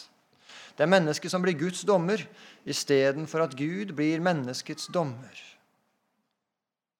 Det 0.76 0.84
er 0.84 0.92
mennesket 0.92 1.32
som 1.32 1.40
blir 1.40 1.56
Guds 1.56 1.86
dommer, 1.88 2.20
istedenfor 2.68 3.48
at 3.48 3.56
Gud 3.56 3.96
blir 3.96 4.20
menneskets 4.20 4.92
dommer. 4.92 5.40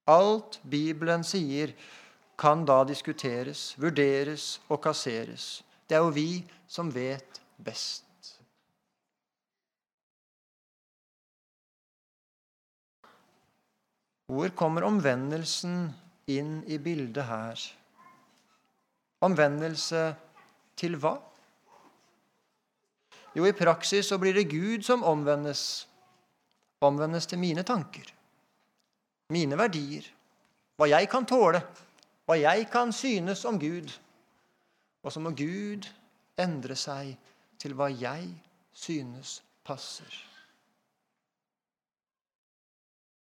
Alt 0.09 0.63
Bibelen 0.65 1.21
sier, 1.29 1.77
kan 2.39 2.65
da 2.65 2.85
diskuteres, 2.87 3.73
vurderes 3.79 4.61
og 4.71 4.83
kasseres. 4.85 5.65
Det 5.89 5.97
er 5.99 6.05
jo 6.05 6.13
vi 6.15 6.45
som 6.71 6.91
vet 6.95 7.41
best. 7.57 8.05
Hvor 14.29 14.53
kommer 14.53 14.85
omvendelsen 14.85 15.89
inn 16.29 16.61
i 16.69 16.77
bildet 16.79 17.25
her? 17.25 17.63
Omvendelse 19.25 20.03
til 20.79 20.99
hva? 21.01 21.17
Jo, 23.35 23.47
i 23.49 23.57
praksis 23.57 24.11
så 24.13 24.19
blir 24.21 24.37
det 24.37 24.51
Gud 24.53 24.85
som 24.87 25.03
omvendes. 25.03 25.89
Omvendes 26.85 27.27
til 27.27 27.41
mine 27.43 27.65
tanker, 27.67 28.07
mine 29.35 29.57
verdier, 29.59 30.05
hva 30.79 30.87
jeg 30.87 31.09
kan 31.11 31.27
tåle, 31.27 31.59
hva 32.29 32.37
jeg 32.37 32.67
kan 32.69 32.93
synes 32.93 33.45
om 33.49 33.57
Gud. 33.61 33.89
Og 35.03 35.13
så 35.13 35.21
må 35.21 35.33
Gud 35.33 35.89
endre 36.37 36.77
seg 36.77 37.15
til 37.59 37.73
hva 37.73 37.89
jeg 37.89 38.29
synes 38.77 39.39
passer. 39.65 40.13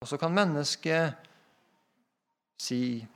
Og 0.01 0.07
så 0.12 0.17
kan 0.17 0.33
mennesket 0.33 1.13
si 2.60 3.07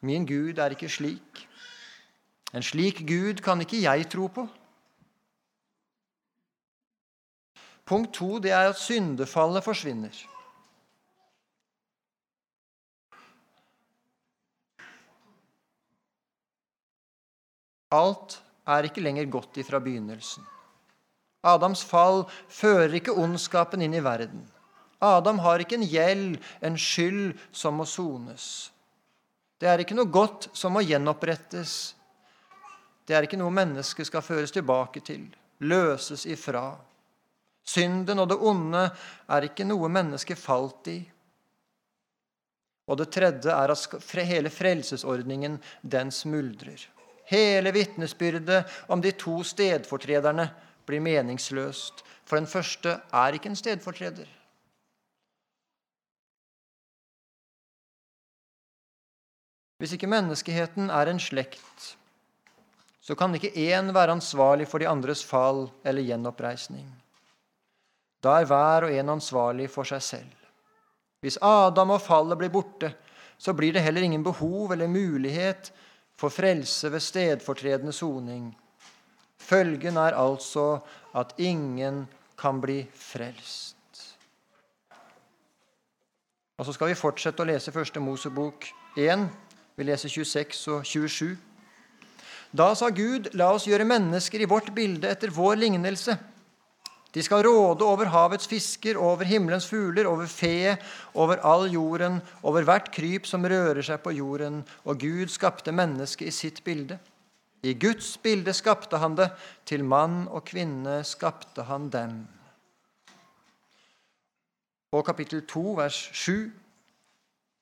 'Min 0.00 0.26
Gud 0.26 0.58
er 0.58 0.70
ikke 0.70 0.88
slik'. 0.88 1.46
En 2.54 2.62
slik 2.62 3.06
Gud 3.08 3.42
kan 3.42 3.60
ikke 3.60 3.82
jeg 3.82 4.10
tro 4.10 4.26
på. 4.26 4.48
Punkt 7.84 8.14
to 8.14 8.38
det 8.38 8.50
er 8.50 8.68
at 8.68 8.78
syndefallet 8.78 9.64
forsvinner. 9.64 10.33
Alt 17.94 18.38
er 18.66 18.88
ikke 18.88 19.04
lenger 19.04 19.30
godt 19.30 19.62
ifra 19.62 19.80
begynnelsen. 19.82 20.44
Adams 21.44 21.84
fall 21.84 22.24
fører 22.48 22.96
ikke 22.98 23.14
ondskapen 23.20 23.84
inn 23.84 23.94
i 23.94 24.02
verden. 24.04 24.46
Adam 25.04 25.38
har 25.44 25.60
ikke 25.60 25.76
en 25.76 25.88
gjeld, 25.88 26.38
en 26.64 26.78
skyld, 26.80 27.34
som 27.52 27.76
må 27.78 27.84
sones. 27.88 28.70
Det 29.60 29.68
er 29.68 29.84
ikke 29.84 29.96
noe 29.96 30.08
godt 30.10 30.48
som 30.56 30.72
må 30.74 30.82
gjenopprettes 30.84 31.94
det 33.04 33.16
er 33.16 33.26
ikke 33.26 33.38
noe 33.40 33.52
mennesket 33.52 34.08
skal 34.08 34.24
føres 34.24 34.52
tilbake 34.54 35.02
til, 35.04 35.26
løses 35.64 36.24
ifra. 36.28 36.70
Synden 37.64 38.20
og 38.20 38.30
det 38.32 38.38
onde 38.40 38.84
er 39.32 39.48
ikke 39.48 39.66
noe 39.68 39.90
mennesket 39.92 40.40
falt 40.40 40.88
i. 40.92 40.98
Og 42.88 42.98
det 43.00 43.08
tredje 43.12 43.52
er 43.52 43.72
at 43.72 44.16
hele 44.28 44.52
frelsesordningen, 44.52 45.56
den 45.80 46.12
smuldrer. 46.12 46.80
Hele 47.30 47.72
vitnesbyrdet 47.72 48.70
om 48.88 49.00
de 49.00 49.12
to 49.12 49.42
stedfortrederne 49.44 50.48
blir 50.86 51.00
meningsløst, 51.00 52.04
for 52.24 52.36
den 52.36 52.46
første 52.46 52.98
er 53.12 53.36
ikke 53.36 53.48
en 53.52 53.56
stedfortreder. 53.56 54.28
Hvis 59.78 59.92
ikke 59.96 60.08
menneskeheten 60.08 60.90
er 60.90 61.10
en 61.10 61.20
slekt 61.20 61.96
så 63.04 63.12
kan 63.14 63.34
ikke 63.36 63.52
én 63.52 63.92
være 63.92 64.16
ansvarlig 64.16 64.66
for 64.68 64.80
de 64.80 64.88
andres 64.88 65.20
fall 65.24 65.66
eller 65.84 66.06
gjenoppreisning. 66.06 66.86
Da 68.24 68.38
er 68.40 68.48
hver 68.48 68.86
og 68.86 68.94
en 68.96 69.12
ansvarlig 69.18 69.68
for 69.68 69.84
seg 69.84 70.02
selv. 70.02 70.36
Hvis 71.20 71.36
Adam 71.44 71.92
og 71.92 72.00
fallet 72.00 72.40
blir 72.40 72.52
borte, 72.52 72.94
så 73.36 73.52
blir 73.52 73.74
det 73.76 73.82
heller 73.84 74.06
ingen 74.06 74.24
behov 74.24 74.72
eller 74.72 74.88
mulighet 74.88 75.68
for 76.16 76.28
frelse 76.28 76.92
ved 76.92 77.00
stedfortredende 77.00 77.92
soning. 77.92 78.56
Følgen 79.38 79.96
er 79.96 80.16
altså 80.16 80.78
at 81.14 81.34
ingen 81.38 82.06
kan 82.38 82.60
bli 82.60 82.86
frelst. 82.94 83.76
Og 86.58 86.64
Så 86.64 86.72
skal 86.72 86.88
vi 86.88 86.94
fortsette 86.94 87.42
å 87.42 87.48
lese 87.48 87.72
Første 87.74 88.00
Mosebok 88.00 88.68
1. 88.96 89.28
Vi 89.76 89.84
leser 89.84 90.08
26 90.08 90.68
og 90.70 90.86
27. 90.86 91.36
Da 92.54 92.68
sa 92.78 92.88
Gud, 92.94 93.32
la 93.34 93.48
oss 93.50 93.66
gjøre 93.66 93.84
mennesker 93.84 94.44
i 94.44 94.46
vårt 94.46 94.70
bilde 94.74 95.10
etter 95.10 95.34
vår 95.34 95.58
lignelse. 95.58 96.14
De 97.14 97.22
skal 97.22 97.44
råde 97.46 97.86
over 97.86 98.10
havets 98.10 98.48
fisker, 98.50 98.98
over 98.98 99.24
himmelens 99.24 99.68
fugler, 99.70 100.08
over 100.10 100.26
fe, 100.26 100.74
over 101.14 101.38
all 101.46 101.68
jorden, 101.70 102.18
over 102.42 102.66
hvert 102.66 102.90
kryp 102.94 103.28
som 103.30 103.46
rører 103.46 103.82
seg 103.86 104.02
på 104.02 104.16
jorden. 104.16 104.64
Og 104.82 104.98
Gud 104.98 105.30
skapte 105.30 105.74
mennesket 105.74 106.26
i 106.26 106.34
sitt 106.34 106.64
bilde. 106.66 106.98
I 107.64 107.76
Guds 107.78 108.16
bilde 108.20 108.52
skapte 108.52 108.98
han 109.00 109.14
det, 109.16 109.30
til 109.64 109.86
mann 109.86 110.26
og 110.26 110.42
kvinne 110.50 110.98
skapte 111.06 111.64
han 111.70 111.86
dem. 111.94 112.18
Og 114.94 115.06
kapittel 115.06 115.46
2, 115.46 115.62
vers 115.78 116.02
7. 116.12 116.50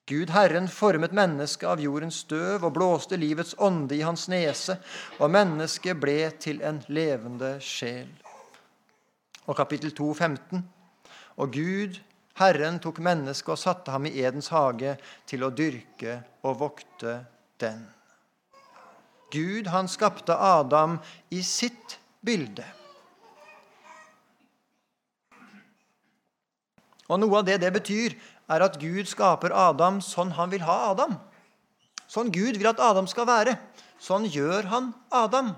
Gud 0.08 0.32
Herren 0.34 0.66
formet 0.68 1.12
mennesket 1.14 1.68
av 1.68 1.80
jordens 1.80 2.24
støv 2.24 2.64
og 2.66 2.74
blåste 2.74 3.20
livets 3.20 3.54
ånde 3.62 3.94
i 4.00 4.02
hans 4.02 4.26
nese, 4.32 4.80
og 5.20 5.30
mennesket 5.30 6.00
ble 6.00 6.18
til 6.42 6.64
en 6.66 6.82
levende 6.88 7.54
sjel. 7.62 8.10
Og 9.46 9.56
kapittel 9.58 9.92
2, 9.94 10.12
15. 10.14 10.62
Og 11.42 11.54
Gud, 11.54 11.98
Herren, 12.38 12.78
tok 12.80 13.00
mennesket 13.02 13.54
og 13.54 13.60
satte 13.60 13.92
ham 13.94 14.06
i 14.06 14.14
Edens 14.22 14.52
hage 14.52 14.94
til 15.28 15.44
å 15.44 15.50
dyrke 15.50 16.20
og 16.46 16.60
vokte 16.62 17.18
den. 17.60 17.82
Gud, 19.32 19.68
han 19.72 19.88
skapte 19.88 20.36
Adam 20.36 20.98
i 21.32 21.40
sitt 21.46 21.98
bilde. 22.20 22.64
Og 27.08 27.20
noe 27.20 27.40
av 27.40 27.48
det 27.48 27.58
det 27.60 27.72
betyr, 27.74 28.14
er 28.52 28.64
at 28.64 28.78
Gud 28.80 29.08
skaper 29.08 29.54
Adam 29.56 30.00
sånn 30.04 30.34
han 30.36 30.52
vil 30.52 30.64
ha 30.66 30.92
Adam. 30.92 31.16
Sånn 32.08 32.32
Gud 32.32 32.58
vil 32.60 32.68
at 32.68 32.80
Adam 32.80 33.08
skal 33.08 33.28
være. 33.28 33.56
Sånn 34.02 34.26
gjør 34.28 34.68
han 34.68 34.90
Adam. 35.12 35.52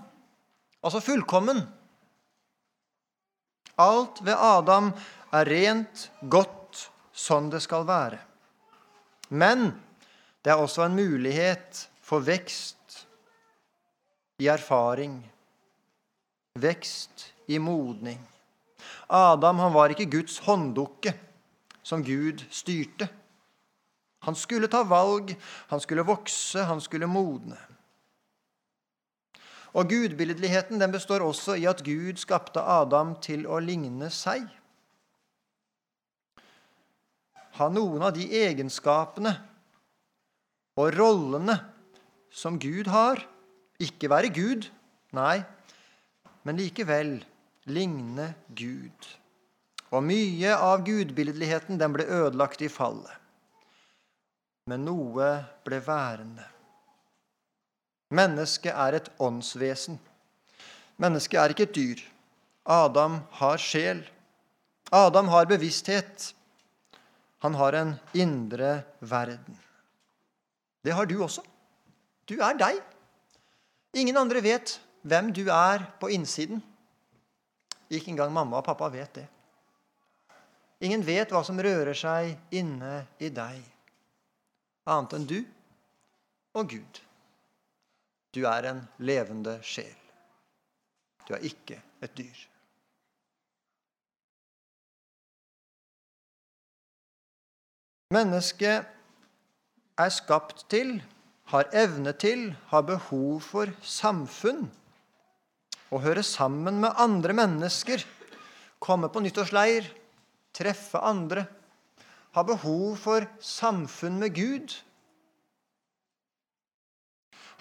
Altså 0.85 1.03
fullkommen. 1.03 1.65
Alt 3.81 4.21
ved 4.23 4.37
Adam 4.39 4.93
er 5.35 5.49
rent, 5.51 6.11
godt, 6.31 6.87
sånn 7.15 7.51
det 7.51 7.63
skal 7.65 7.87
være. 7.89 8.21
Men 9.35 9.71
det 10.45 10.53
er 10.53 10.61
også 10.61 10.85
en 10.85 10.97
mulighet 10.99 11.87
for 12.05 12.23
vekst 12.23 13.07
i 14.39 14.49
erfaring, 14.51 15.17
vekst 16.61 17.31
i 17.51 17.59
modning. 17.59 18.21
Adam 19.09 19.59
han 19.63 19.75
var 19.75 19.95
ikke 19.95 20.11
Guds 20.11 20.39
hånddukke 20.45 21.15
som 21.85 22.05
Gud 22.05 22.45
styrte. 22.51 23.09
Han 24.25 24.37
skulle 24.39 24.71
ta 24.73 24.83
valg, 24.89 25.35
han 25.69 25.81
skulle 25.81 26.07
vokse, 26.07 26.63
han 26.65 26.81
skulle 26.81 27.09
modne. 27.11 27.59
Og 29.75 29.91
Gudbilledligheten 29.91 30.79
den 30.79 30.93
består 30.95 31.25
også 31.27 31.57
i 31.59 31.67
at 31.67 31.83
Gud 31.83 32.21
skapte 32.23 32.63
Adam 32.63 33.17
til 33.23 33.43
å 33.51 33.59
ligne 33.63 34.11
seg. 34.15 34.47
Ha 37.59 37.69
noen 37.71 38.03
av 38.07 38.15
de 38.15 38.27
egenskapene 38.39 39.35
og 40.79 40.95
rollene 40.95 41.59
som 42.35 42.59
Gud 42.63 42.91
har. 42.91 43.23
Ikke 43.83 44.11
være 44.11 44.31
Gud, 44.35 44.69
nei, 45.15 45.43
men 46.47 46.59
likevel 46.59 47.17
ligne 47.67 48.31
Gud. 48.55 49.11
Og 49.95 50.03
mye 50.07 50.55
av 50.55 50.83
gudbilledligheten 50.87 51.79
den 51.79 51.95
ble 51.95 52.07
ødelagt 52.07 52.63
i 52.63 52.71
fallet. 52.71 53.11
Men 54.71 54.87
noe 54.87 55.31
ble 55.67 55.79
værende. 55.85 56.54
Mennesket 58.15 58.71
er 58.71 58.99
et 58.99 59.11
åndsvesen. 59.23 59.99
Mennesket 61.03 61.41
er 61.41 61.55
ikke 61.55 61.67
et 61.67 61.75
dyr. 61.75 62.03
Adam 62.65 63.19
har 63.41 63.59
sjel. 63.61 64.05
Adam 64.95 65.29
har 65.33 65.51
bevissthet. 65.51 66.31
Han 67.45 67.59
har 67.59 67.77
en 67.77 67.95
indre 68.15 68.85
verden. 69.01 69.59
Det 70.85 70.95
har 70.95 71.07
du 71.09 71.19
også. 71.25 71.43
Du 72.29 72.39
er 72.41 72.57
deg. 72.61 72.79
Ingen 73.95 74.17
andre 74.17 74.41
vet 74.45 74.79
hvem 75.03 75.33
du 75.35 75.45
er 75.53 75.85
på 76.01 76.09
innsiden. 76.15 76.63
Ikke 77.91 78.13
engang 78.13 78.33
mamma 78.33 78.61
og 78.61 78.67
pappa 78.67 78.89
vet 78.93 79.21
det. 79.21 79.27
Ingen 80.85 81.05
vet 81.07 81.33
hva 81.33 81.45
som 81.47 81.61
rører 81.61 81.97
seg 81.97 82.35
inne 82.53 83.05
i 83.23 83.31
deg, 83.33 83.61
annet 84.91 85.15
enn 85.17 85.27
du 85.29 85.39
og 86.59 86.73
Gud. 86.75 87.04
Du 88.35 88.43
er 88.51 88.67
en 88.67 88.83
levende 88.99 89.61
sjel. 89.63 89.95
Du 91.29 91.35
er 91.37 91.45
ikke 91.47 91.79
et 92.03 92.17
dyr. 92.19 92.41
Mennesket 98.15 98.91
er 99.99 100.11
skapt 100.13 100.67
til, 100.71 100.99
har 101.51 101.71
evne 101.75 102.13
til, 102.19 102.51
har 102.71 102.85
behov 102.87 103.41
for 103.43 103.71
samfunn. 103.83 104.67
Å 105.95 106.01
høre 106.03 106.23
sammen 106.27 106.81
med 106.83 106.99
andre 107.01 107.35
mennesker, 107.37 108.03
komme 108.83 109.11
på 109.11 109.23
nyttårsleir, 109.23 109.87
treffe 110.55 111.01
andre, 111.01 111.47
ha 112.35 112.43
behov 112.47 112.99
for 112.99 113.27
samfunn 113.43 114.19
med 114.23 114.35
Gud. 114.35 114.75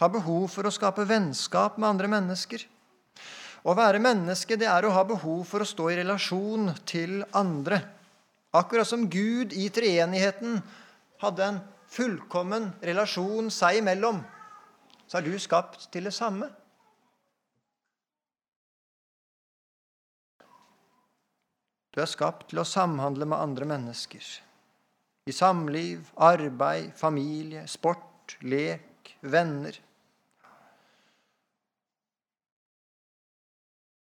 Ha 0.01 0.09
behov 0.09 0.47
for 0.51 0.67
å 0.67 0.73
skape 0.73 1.05
vennskap 1.09 1.77
med 1.77 1.89
andre 1.93 2.09
mennesker. 2.11 2.63
Å 3.63 3.75
være 3.77 4.01
menneske 4.03 4.57
det 4.59 4.67
er 4.67 4.85
å 4.85 4.93
ha 4.95 5.03
behov 5.07 5.45
for 5.47 5.63
å 5.63 5.67
stå 5.67 5.89
i 5.91 5.99
relasjon 6.01 6.73
til 6.89 7.21
andre. 7.37 7.79
Akkurat 8.53 8.87
som 8.89 9.05
Gud 9.09 9.53
i 9.55 9.69
treenigheten 9.73 10.59
hadde 11.23 11.45
en 11.45 11.61
fullkommen 11.93 12.71
relasjon 12.83 13.47
seg 13.53 13.79
imellom, 13.79 14.19
så 15.07 15.19
er 15.19 15.25
du 15.25 15.33
skapt 15.39 15.87
til 15.93 16.09
det 16.09 16.13
samme. 16.15 16.49
Du 21.93 22.01
er 22.01 22.09
skapt 22.09 22.49
til 22.49 22.63
å 22.63 22.65
samhandle 22.65 23.27
med 23.29 23.37
andre 23.37 23.67
mennesker. 23.69 24.25
I 25.29 25.33
samliv, 25.33 26.09
arbeid, 26.17 26.89
familie, 26.97 27.67
sport, 27.69 28.35
lek, 28.41 28.89
venner. 29.23 29.79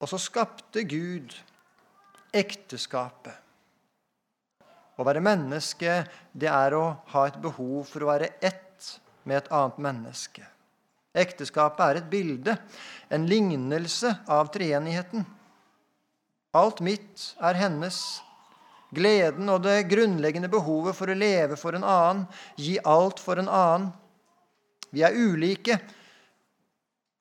Og 0.03 0.11
så 0.11 0.21
skapte 0.21 0.83
Gud 0.85 1.33
ekteskapet. 2.35 3.39
Å 4.95 5.07
være 5.07 5.23
menneske, 5.25 6.03
det 6.31 6.51
er 6.51 6.75
å 6.77 6.85
ha 7.15 7.23
et 7.27 7.39
behov 7.43 7.87
for 7.89 8.05
å 8.05 8.11
være 8.13 8.35
ett 8.45 8.91
med 9.25 9.41
et 9.41 9.49
annet 9.55 9.81
menneske. 9.83 10.45
Ekteskapet 11.15 11.83
er 11.87 11.99
et 12.01 12.11
bilde, 12.11 12.57
en 13.11 13.27
lignelse 13.31 14.11
av 14.31 14.51
treenigheten. 14.55 15.25
Alt 16.55 16.83
mitt 16.85 17.33
er 17.43 17.59
hennes. 17.59 17.99
Gleden 18.95 19.51
og 19.51 19.65
det 19.65 19.89
grunnleggende 19.91 20.51
behovet 20.51 20.95
for 20.95 21.11
å 21.11 21.19
leve 21.19 21.59
for 21.59 21.75
en 21.75 21.87
annen, 21.87 22.27
gi 22.55 22.77
alt 22.87 23.23
for 23.23 23.41
en 23.43 23.51
annen. 23.51 23.89
Vi 24.95 25.03
er 25.03 25.17
ulike, 25.17 25.79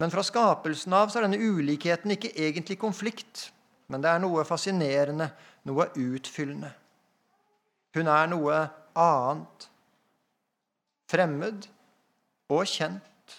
men 0.01 0.11
fra 0.13 0.23
skapelsen 0.25 0.93
av 0.93 1.09
så 1.09 1.19
er 1.19 1.27
denne 1.27 1.41
ulikheten 1.41 2.13
ikke 2.13 2.33
egentlig 2.35 2.77
konflikt, 2.81 3.47
men 3.89 4.03
det 4.03 4.11
er 4.11 4.21
noe 4.21 4.45
fascinerende, 4.47 5.29
noe 5.69 5.87
utfyllende. 5.97 6.71
Hun 7.93 8.09
er 8.09 8.29
noe 8.29 8.59
annet. 8.97 9.67
Fremmed 11.09 11.67
og 12.53 12.63
kjent. 12.69 13.37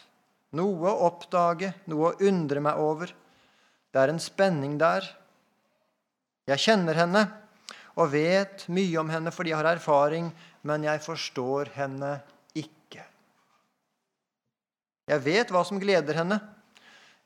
Noe 0.55 0.91
å 0.91 1.09
oppdage, 1.09 1.73
noe 1.91 2.13
å 2.13 2.29
undre 2.29 2.63
meg 2.63 2.79
over. 2.79 3.11
Det 3.91 4.03
er 4.03 4.13
en 4.13 4.23
spenning 4.23 4.77
der 4.79 5.07
jeg 6.51 6.61
kjenner 6.61 6.99
henne 6.99 7.25
og 7.97 8.11
vet 8.13 8.67
mye 8.75 9.01
om 9.01 9.11
henne 9.11 9.33
fordi 9.35 9.53
jeg 9.53 9.59
har 9.63 9.71
erfaring, 9.75 10.29
men 10.67 10.87
jeg 10.87 11.03
forstår 11.03 11.75
henne 11.79 12.17
ikke. 12.19 12.34
Jeg 15.05 15.21
vet 15.25 15.51
hva 15.53 15.61
som 15.67 15.81
gleder 15.81 16.17
henne, 16.23 16.39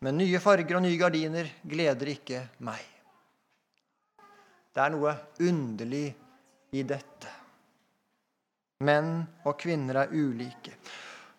men 0.02 0.18
nye 0.18 0.38
farger 0.42 0.78
og 0.78 0.84
nye 0.84 0.98
gardiner 0.98 1.50
gleder 1.66 2.10
ikke 2.14 2.44
meg. 2.66 2.82
Det 4.74 4.82
er 4.82 4.94
noe 4.94 5.14
underlig 5.42 6.06
i 6.74 6.84
dette. 6.86 7.30
Menn 8.86 9.24
og 9.46 9.56
kvinner 9.58 10.04
er 10.04 10.14
ulike. 10.14 10.76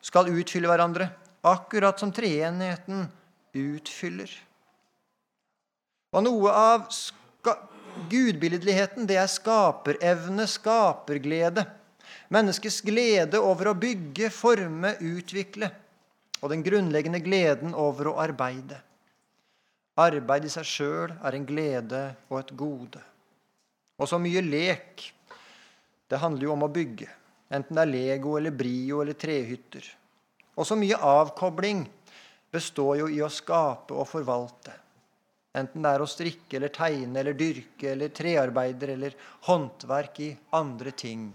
Skal 0.04 0.32
utfylle 0.32 0.67
hverandre, 0.67 1.08
akkurat 1.47 1.99
som 1.99 2.12
treenigheten 2.12 3.06
utfyller. 3.56 4.32
Og 6.15 6.25
noe 6.25 6.52
av 6.56 6.88
gudbilledligheten, 8.10 9.08
det 9.08 9.19
er 9.21 9.30
skaperevne, 9.32 10.47
skaperglede. 10.49 11.63
Menneskets 12.34 12.82
glede 12.86 13.39
over 13.43 13.71
å 13.71 13.78
bygge, 13.78 14.32
forme, 14.34 14.95
utvikle. 14.99 15.71
Og 16.39 16.52
den 16.54 16.63
grunnleggende 16.63 17.19
gleden 17.23 17.75
over 17.75 18.12
å 18.12 18.17
arbeide. 18.23 18.80
Arbeid 19.99 20.45
i 20.47 20.52
seg 20.54 20.67
sjøl 20.67 21.13
er 21.13 21.36
en 21.36 21.47
glede 21.47 22.04
og 22.30 22.39
et 22.39 22.54
gode. 22.56 23.02
Og 23.99 24.08
så 24.08 24.19
mye 24.21 24.43
lek. 24.45 25.10
Det 26.10 26.19
handler 26.21 26.47
jo 26.47 26.54
om 26.56 26.63
å 26.65 26.71
bygge. 26.71 27.10
Enten 27.52 27.75
det 27.75 27.84
er 27.84 27.91
Lego 27.91 28.38
eller 28.38 28.56
Brio 28.56 29.02
eller 29.04 29.17
trehytter. 29.19 29.84
Og 30.56 30.67
så 30.67 30.78
mye 30.80 30.97
avkobling 30.97 31.84
består 32.52 33.02
jo 33.02 33.10
i 33.12 33.19
å 33.23 33.32
skape 33.32 33.95
og 33.95 34.08
forvalte. 34.10 34.73
Enten 35.60 35.84
det 35.84 35.91
er 35.91 36.04
å 36.04 36.10
strikke 36.10 36.58
eller 36.60 36.71
tegne 36.73 37.21
eller 37.21 37.38
dyrke 37.38 37.91
eller 37.91 38.13
trearbeider 38.15 38.93
eller 38.95 39.15
håndverk 39.47 40.19
i 40.23 40.30
andre 40.56 40.93
ting. 40.93 41.30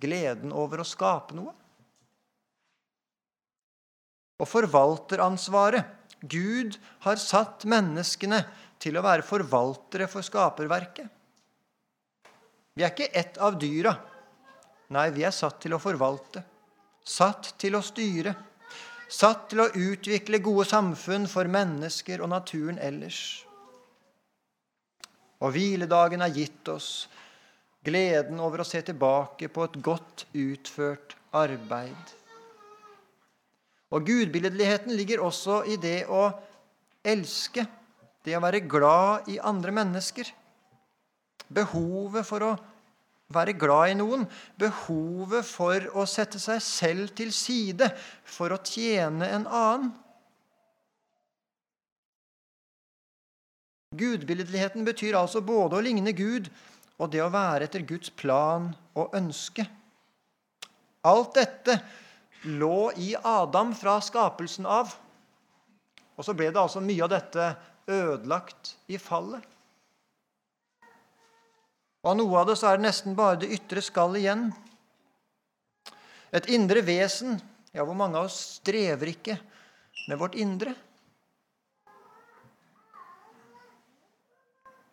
Gleden 0.00 0.52
over 0.56 0.82
å 0.82 0.86
skape 0.86 1.36
noe. 1.36 1.54
Og 4.40 4.48
forvalteransvaret. 4.48 5.96
Gud 6.20 6.76
har 7.04 7.16
satt 7.20 7.64
menneskene 7.68 8.42
til 8.80 8.96
å 8.96 9.04
være 9.04 9.24
forvaltere 9.24 10.08
for 10.08 10.24
skaperverket. 10.24 11.08
Vi 12.76 12.84
er 12.84 12.92
ikke 12.92 13.12
ett 13.16 13.40
av 13.40 13.56
dyra. 13.60 13.94
Nei, 14.92 15.08
vi 15.14 15.24
er 15.24 15.34
satt 15.34 15.60
til 15.62 15.76
å 15.76 15.80
forvalte. 15.82 16.42
Satt 17.04 17.54
til 17.60 17.76
å 17.76 17.82
styre. 17.84 18.34
Satt 19.10 19.48
til 19.50 19.64
å 19.64 19.70
utvikle 19.74 20.42
gode 20.44 20.68
samfunn 20.70 21.26
for 21.28 21.48
mennesker 21.50 22.22
og 22.22 22.30
naturen 22.32 22.78
ellers. 22.78 23.20
Og 25.40 25.54
hviledagen 25.56 26.22
er 26.22 26.36
gitt 26.36 26.68
oss 26.68 27.08
gleden 27.84 28.40
over 28.44 28.62
å 28.62 28.68
se 28.68 28.82
tilbake 28.84 29.48
på 29.48 29.64
et 29.66 29.78
godt 29.82 30.26
utført 30.36 31.16
arbeid. 31.32 32.19
Og 33.90 34.06
gudbilledligheten 34.06 34.94
ligger 34.94 35.22
også 35.26 35.62
i 35.66 35.76
det 35.80 36.04
å 36.06 36.28
elske, 37.02 37.64
det 38.24 38.36
å 38.36 38.42
være 38.44 38.62
glad 38.70 39.30
i 39.32 39.40
andre 39.42 39.72
mennesker. 39.74 40.28
Behovet 41.50 42.26
for 42.28 42.46
å 42.46 42.52
være 43.34 43.54
glad 43.58 43.92
i 43.92 43.96
noen, 43.98 44.26
behovet 44.58 45.46
for 45.46 45.86
å 45.98 46.06
sette 46.08 46.38
seg 46.42 46.62
selv 46.62 47.14
til 47.18 47.32
side 47.34 47.90
for 48.26 48.54
å 48.54 48.62
tjene 48.62 49.26
en 49.30 49.46
annen. 49.46 49.90
Gudbilledligheten 53.90 54.86
betyr 54.86 55.16
altså 55.18 55.42
både 55.42 55.78
å 55.78 55.82
ligne 55.82 56.12
Gud 56.14 56.46
og 57.00 57.10
det 57.10 57.24
å 57.24 57.32
være 57.32 57.66
etter 57.66 57.82
Guds 57.86 58.12
plan 58.14 58.68
og 58.94 59.16
ønske. 59.18 59.64
Alt 61.10 61.34
dette 61.40 61.78
lå 62.42 62.92
i 62.96 63.14
Adam 63.22 63.74
fra 63.76 63.98
skapelsen 64.00 64.66
av. 64.66 64.94
Og 66.16 66.24
så 66.24 66.34
ble 66.36 66.50
det 66.52 66.60
altså 66.60 66.82
mye 66.84 67.04
av 67.04 67.12
dette 67.12 67.46
ødelagt 67.90 68.74
i 68.92 68.98
fallet. 69.00 69.44
Og 72.00 72.12
av 72.12 72.16
noe 72.16 72.40
av 72.40 72.48
det 72.48 72.56
så 72.56 72.70
er 72.70 72.78
det 72.78 72.86
nesten 72.86 73.16
bare 73.16 73.42
det 73.42 73.50
ytre 73.56 73.82
skall 73.84 74.16
igjen. 74.16 74.48
Et 76.32 76.46
indre 76.54 76.84
vesen. 76.86 77.40
Ja, 77.74 77.84
hvor 77.84 77.94
mange 77.94 78.18
av 78.18 78.30
oss 78.30 78.38
strever 78.58 79.12
ikke 79.12 79.36
med 80.08 80.18
vårt 80.18 80.38
indre? 80.40 80.72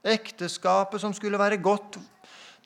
Ekteskapet 0.07 1.01
som 1.01 1.15
skulle 1.15 1.39
være 1.39 1.57
godt, 1.59 1.97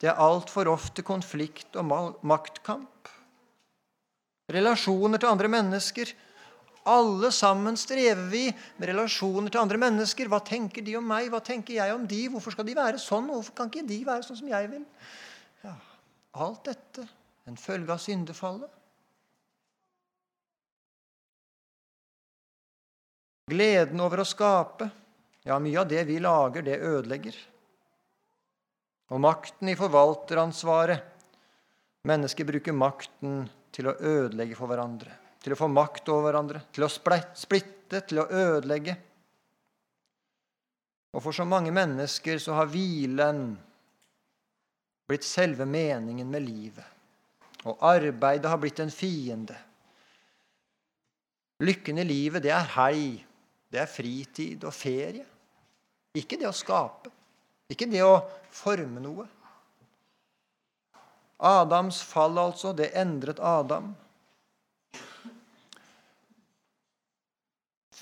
det 0.02 0.10
er 0.10 0.20
altfor 0.20 0.68
ofte 0.70 1.02
konflikt 1.06 1.78
og 1.78 2.18
maktkamp. 2.26 3.08
Relasjoner 4.52 5.20
til 5.22 5.32
andre 5.32 5.48
mennesker 5.52 6.12
alle 6.82 7.30
sammen 7.30 7.76
strever 7.78 8.24
vi 8.30 8.48
med 8.50 8.88
relasjoner 8.90 9.52
til 9.52 9.62
andre 9.62 9.78
mennesker. 9.78 10.26
Hva 10.30 10.40
tenker 10.42 10.82
de 10.82 10.96
om 10.98 11.06
meg? 11.06 11.28
Hva 11.30 11.38
tenker 11.44 11.76
jeg 11.76 11.94
om 11.94 12.06
de? 12.10 12.24
Hvorfor 12.32 12.54
skal 12.54 12.66
de 12.66 12.74
være 12.74 12.98
sånn? 12.98 13.30
Hvorfor 13.30 13.54
kan 13.54 13.70
ikke 13.70 13.86
de 13.86 13.98
være 14.06 14.26
sånn 14.26 14.40
som 14.40 14.50
jeg 14.50 14.70
vil? 14.72 14.82
Ja, 15.62 15.76
alt 16.42 16.64
dette 16.66 17.06
en 17.46 17.58
følge 17.58 17.94
av 17.94 18.02
syndefallet. 18.02 18.80
Gleden 23.52 24.02
over 24.02 24.22
å 24.22 24.26
skape. 24.26 24.90
Ja, 25.46 25.58
mye 25.62 25.80
av 25.82 25.88
det 25.90 26.02
vi 26.08 26.18
lager, 26.22 26.66
det 26.66 26.82
ødelegger. 26.82 27.38
Og 29.12 29.22
makten 29.22 29.70
i 29.70 29.78
forvalteransvaret. 29.78 31.10
Mennesker 32.08 32.46
bruker 32.48 32.74
makten 32.74 33.44
til 33.72 33.88
å 33.88 33.96
ødelegge 33.96 34.56
for 34.58 34.70
hverandre 34.70 35.18
til 35.42 35.54
å 35.54 35.58
få 35.58 35.68
makt 35.70 36.10
over 36.12 36.28
hverandre, 36.28 36.62
til 36.74 36.86
å 36.86 36.90
splitte, 36.90 38.02
til 38.06 38.22
å 38.22 38.28
ødelegge. 38.28 38.94
Og 41.12 41.24
for 41.24 41.36
så 41.36 41.44
mange 41.44 41.72
mennesker 41.74 42.38
så 42.40 42.54
har 42.56 42.70
hvilen 42.72 43.42
blitt 45.10 45.26
selve 45.26 45.66
meningen 45.68 46.30
med 46.30 46.46
livet. 46.46 46.86
Og 47.68 47.82
arbeidet 47.84 48.50
har 48.50 48.60
blitt 48.62 48.80
en 48.82 48.94
fiende. 48.94 49.58
Lykken 51.62 52.00
i 52.02 52.06
livet, 52.06 52.42
det 52.42 52.54
er 52.54 52.72
helg, 52.78 53.20
det 53.70 53.82
er 53.82 53.90
fritid 53.90 54.64
og 54.66 54.74
ferie. 54.74 55.26
Ikke 56.18 56.38
det 56.38 56.48
å 56.48 56.54
skape, 56.54 57.10
ikke 57.72 57.88
det 57.90 58.02
å 58.04 58.18
forme 58.52 59.02
noe. 59.02 59.26
Adams 61.42 62.02
fall, 62.06 62.38
altså, 62.38 62.72
det 62.72 62.92
endret 62.94 63.40
Adam. 63.42 63.92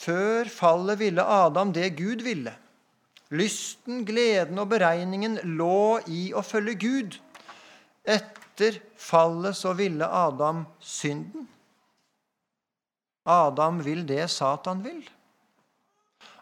Før 0.00 0.48
fallet 0.48 0.98
ville 0.98 1.24
Adam 1.24 1.72
det 1.72 1.96
Gud 1.96 2.24
ville. 2.24 2.52
Lysten, 3.30 4.04
gleden 4.04 4.58
og 4.58 4.68
beregningen 4.72 5.38
lå 5.56 6.00
i 6.10 6.30
å 6.34 6.42
følge 6.42 6.74
Gud. 6.80 7.16
Etter 8.04 8.80
fallet 8.98 9.56
så 9.56 9.74
ville 9.78 10.08
Adam 10.08 10.64
synden. 10.80 11.48
Adam 13.28 13.84
vil 13.84 14.02
det 14.08 14.24
Satan 14.32 14.84
vil. 14.84 15.02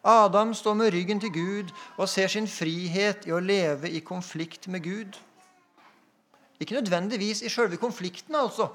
Adam 0.04 0.54
står 0.54 0.74
med 0.74 0.92
ryggen 0.94 1.20
til 1.20 1.32
Gud 1.34 1.72
og 1.96 2.08
ser 2.08 2.30
sin 2.32 2.46
frihet 2.48 3.26
i 3.26 3.34
å 3.34 3.42
leve 3.42 3.90
i 3.90 4.00
konflikt 4.00 4.68
med 4.70 4.86
Gud. 4.86 5.18
Ikke 6.58 6.74
nødvendigvis 6.74 7.42
i 7.42 7.50
sjølve 7.52 7.78
konflikten, 7.78 8.34
altså, 8.34 8.68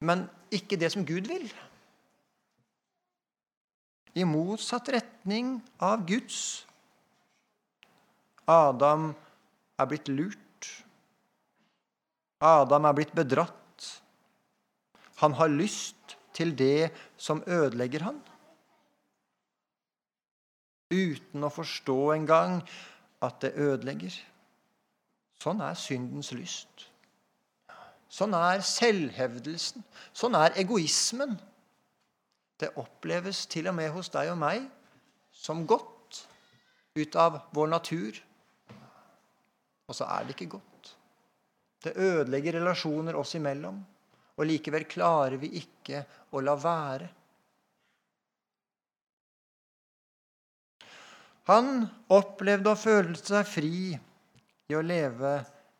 men 0.00 0.28
ikke 0.50 0.78
det 0.80 0.92
som 0.92 1.06
Gud 1.06 1.26
vil 1.28 1.50
i 4.18 4.24
motsatt 4.26 4.90
retning 4.94 5.58
av 5.82 6.02
Guds. 6.08 6.64
Adam 8.50 9.10
er 9.78 9.90
blitt 9.90 10.10
lurt. 10.10 10.70
Adam 12.42 12.88
er 12.88 12.96
blitt 12.96 13.14
bedratt. 13.14 13.86
Han 15.20 15.36
har 15.38 15.52
lyst 15.52 16.16
til 16.34 16.54
det 16.56 16.90
som 17.20 17.44
ødelegger 17.46 18.08
han. 18.08 18.18
Uten 20.90 21.46
å 21.46 21.52
forstå 21.54 21.98
engang 22.16 22.58
at 23.22 23.38
det 23.44 23.52
ødelegger. 23.60 24.14
Sånn 25.40 25.62
er 25.64 25.76
syndens 25.78 26.32
lyst. 26.36 26.86
Sånn 28.10 28.34
er 28.36 28.60
selvhevdelsen. 28.66 29.84
Sånn 30.12 30.36
er 30.36 30.56
egoismen. 30.60 31.36
Det 32.60 32.74
oppleves 32.80 33.46
til 33.48 33.70
og 33.70 33.78
med 33.78 33.92
hos 33.94 34.10
deg 34.12 34.32
og 34.34 34.40
meg 34.40 34.66
som 35.32 35.62
godt 35.68 36.18
ut 36.98 37.16
av 37.16 37.38
vår 37.56 37.70
natur. 37.72 38.18
Og 39.88 39.96
så 39.96 40.08
er 40.10 40.26
det 40.26 40.36
ikke 40.36 40.50
godt. 40.58 40.92
Det 41.80 41.96
ødelegger 41.96 42.58
relasjoner 42.58 43.16
oss 43.16 43.32
imellom. 43.38 43.78
Og 44.36 44.48
likevel 44.48 44.84
klarer 44.90 45.38
vi 45.40 45.54
ikke 45.60 46.02
å 46.36 46.42
la 46.44 46.56
være. 46.60 47.08
Han 51.48 51.82
opplevde 52.12 52.70
og 52.70 52.78
føle 52.78 53.16
seg 53.16 53.48
fri 53.48 53.74
i 54.70 54.78
å 54.78 54.84
leve 54.84 55.38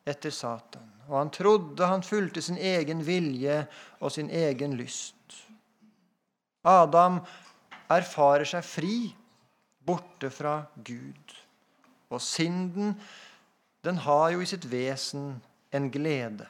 etter 0.09 0.33
Satan. 0.35 0.87
Og 1.11 1.16
han 1.18 1.31
trodde 1.35 1.88
han 1.90 2.05
fulgte 2.07 2.42
sin 2.42 2.59
egen 2.59 3.03
vilje 3.07 3.64
og 3.98 4.12
sin 4.14 4.31
egen 4.31 4.76
lyst. 4.79 5.16
Adam 6.66 7.18
erfarer 7.90 8.46
seg 8.46 8.66
fri 8.66 8.96
borte 9.87 10.31
fra 10.31 10.61
Gud. 10.87 11.37
Og 12.11 12.22
synden, 12.22 12.94
den 13.83 14.00
har 14.05 14.31
jo 14.35 14.42
i 14.42 14.48
sitt 14.48 14.66
vesen 14.70 15.38
en 15.74 15.88
glede. 15.90 16.46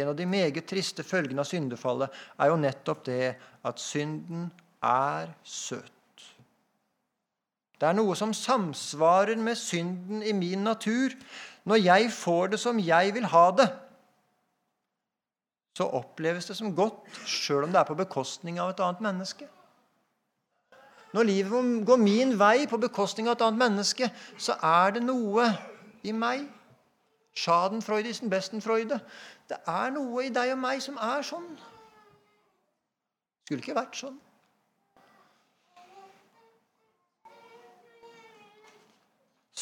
En 0.00 0.08
av 0.08 0.16
de 0.16 0.24
meget 0.26 0.64
triste 0.68 1.04
følgene 1.04 1.42
av 1.44 1.48
syndefallet 1.48 2.12
er 2.40 2.48
jo 2.48 2.60
nettopp 2.60 3.02
det 3.08 3.34
at 3.68 3.82
synden 3.82 4.46
er 4.82 5.34
søt. 5.44 6.01
Det 7.82 7.88
er 7.88 7.96
noe 7.98 8.14
som 8.14 8.30
samsvarer 8.30 9.40
med 9.42 9.58
synden 9.58 10.20
i 10.22 10.30
min 10.38 10.62
natur. 10.62 11.16
Når 11.66 11.80
jeg 11.82 12.12
får 12.14 12.52
det 12.52 12.60
som 12.62 12.78
jeg 12.78 13.14
vil 13.16 13.26
ha 13.26 13.48
det, 13.58 13.66
så 15.74 15.88
oppleves 15.98 16.46
det 16.46 16.54
som 16.54 16.76
godt 16.76 17.10
sjøl 17.26 17.66
om 17.66 17.74
det 17.74 17.80
er 17.80 17.88
på 17.88 17.98
bekostning 17.98 18.60
av 18.62 18.70
et 18.70 18.84
annet 18.86 19.02
menneske. 19.02 19.48
Når 21.12 21.26
livet 21.26 21.86
går 21.88 21.98
min 21.98 22.38
vei 22.38 22.68
på 22.70 22.78
bekostning 22.78 23.26
av 23.26 23.34
et 23.34 23.46
annet 23.48 23.64
menneske, 23.64 24.12
så 24.38 24.54
er 24.62 24.94
det 24.94 25.02
noe 25.02 25.50
i 26.06 26.14
meg 26.14 26.46
Schadenfreudisen, 27.34 28.30
Bestenfreude. 28.30 29.00
Det 29.48 29.58
er 29.66 29.90
noe 29.90 30.26
i 30.28 30.30
deg 30.30 30.52
og 30.54 30.60
meg 30.60 30.82
som 30.84 31.00
er 31.02 31.24
sånn. 31.26 31.48
Skulle 33.48 33.64
ikke 33.64 33.80
vært 33.80 33.98
sånn. 33.98 34.20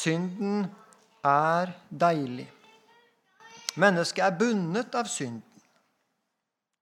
Synden 0.01 0.65
er 1.27 1.71
deilig. 1.89 2.47
Mennesket 3.81 4.25
er 4.25 4.37
bundet 4.39 4.95
av 4.97 5.07
synden. 5.11 5.45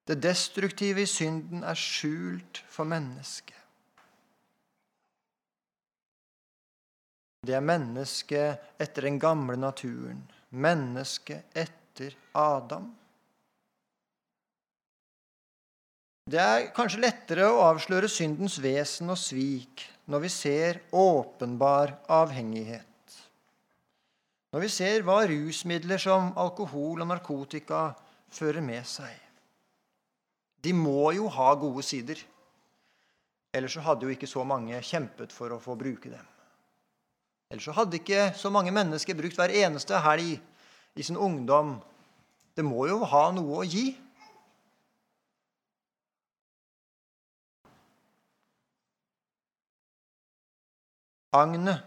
Det 0.08 0.18
destruktive 0.24 1.04
i 1.04 1.10
synden 1.10 1.62
er 1.68 1.78
skjult 1.78 2.64
for 2.72 2.88
mennesket. 2.90 3.56
Det 7.46 7.56
er 7.56 7.64
mennesket 7.64 8.82
etter 8.82 9.06
den 9.06 9.20
gamle 9.22 9.56
naturen 9.60 10.24
mennesket 10.50 11.58
etter 11.58 12.16
Adam. 12.34 12.90
Det 16.30 16.42
er 16.42 16.68
kanskje 16.76 17.02
lettere 17.02 17.48
å 17.50 17.64
avsløre 17.72 18.10
syndens 18.12 18.60
vesen 18.62 19.10
og 19.10 19.18
svik 19.18 19.88
når 20.10 20.26
vi 20.26 20.32
ser 20.34 20.82
åpenbar 20.94 21.96
avhengighet. 22.10 22.89
Når 24.50 24.64
vi 24.66 24.70
ser 24.74 25.04
hva 25.06 25.20
rusmidler 25.30 26.02
som 26.02 26.32
alkohol 26.42 27.04
og 27.04 27.10
narkotika 27.12 27.92
fører 28.34 28.66
med 28.66 28.86
seg. 28.88 29.14
De 30.66 30.74
må 30.74 31.12
jo 31.16 31.30
ha 31.32 31.54
gode 31.56 31.86
sider. 31.86 32.18
Ellers 33.54 33.78
så 33.78 33.84
hadde 33.86 34.06
jo 34.06 34.14
ikke 34.14 34.30
så 34.30 34.44
mange 34.46 34.82
kjempet 34.86 35.34
for 35.34 35.54
å 35.54 35.62
få 35.62 35.78
bruke 35.78 36.10
dem. 36.12 36.26
Ellers 37.50 37.70
så 37.70 37.78
hadde 37.78 37.98
ikke 38.02 38.32
så 38.38 38.52
mange 38.54 38.74
mennesker 38.74 39.18
brukt 39.18 39.38
hver 39.38 39.54
eneste 39.62 40.02
helg 40.06 40.36
i 40.98 41.06
sin 41.06 41.18
ungdom. 41.18 41.78
Det 42.58 42.66
må 42.66 42.90
jo 42.90 43.00
ha 43.06 43.24
noe 43.34 43.62
å 43.62 43.66
gi. 43.66 43.88
Agnet 51.38 51.86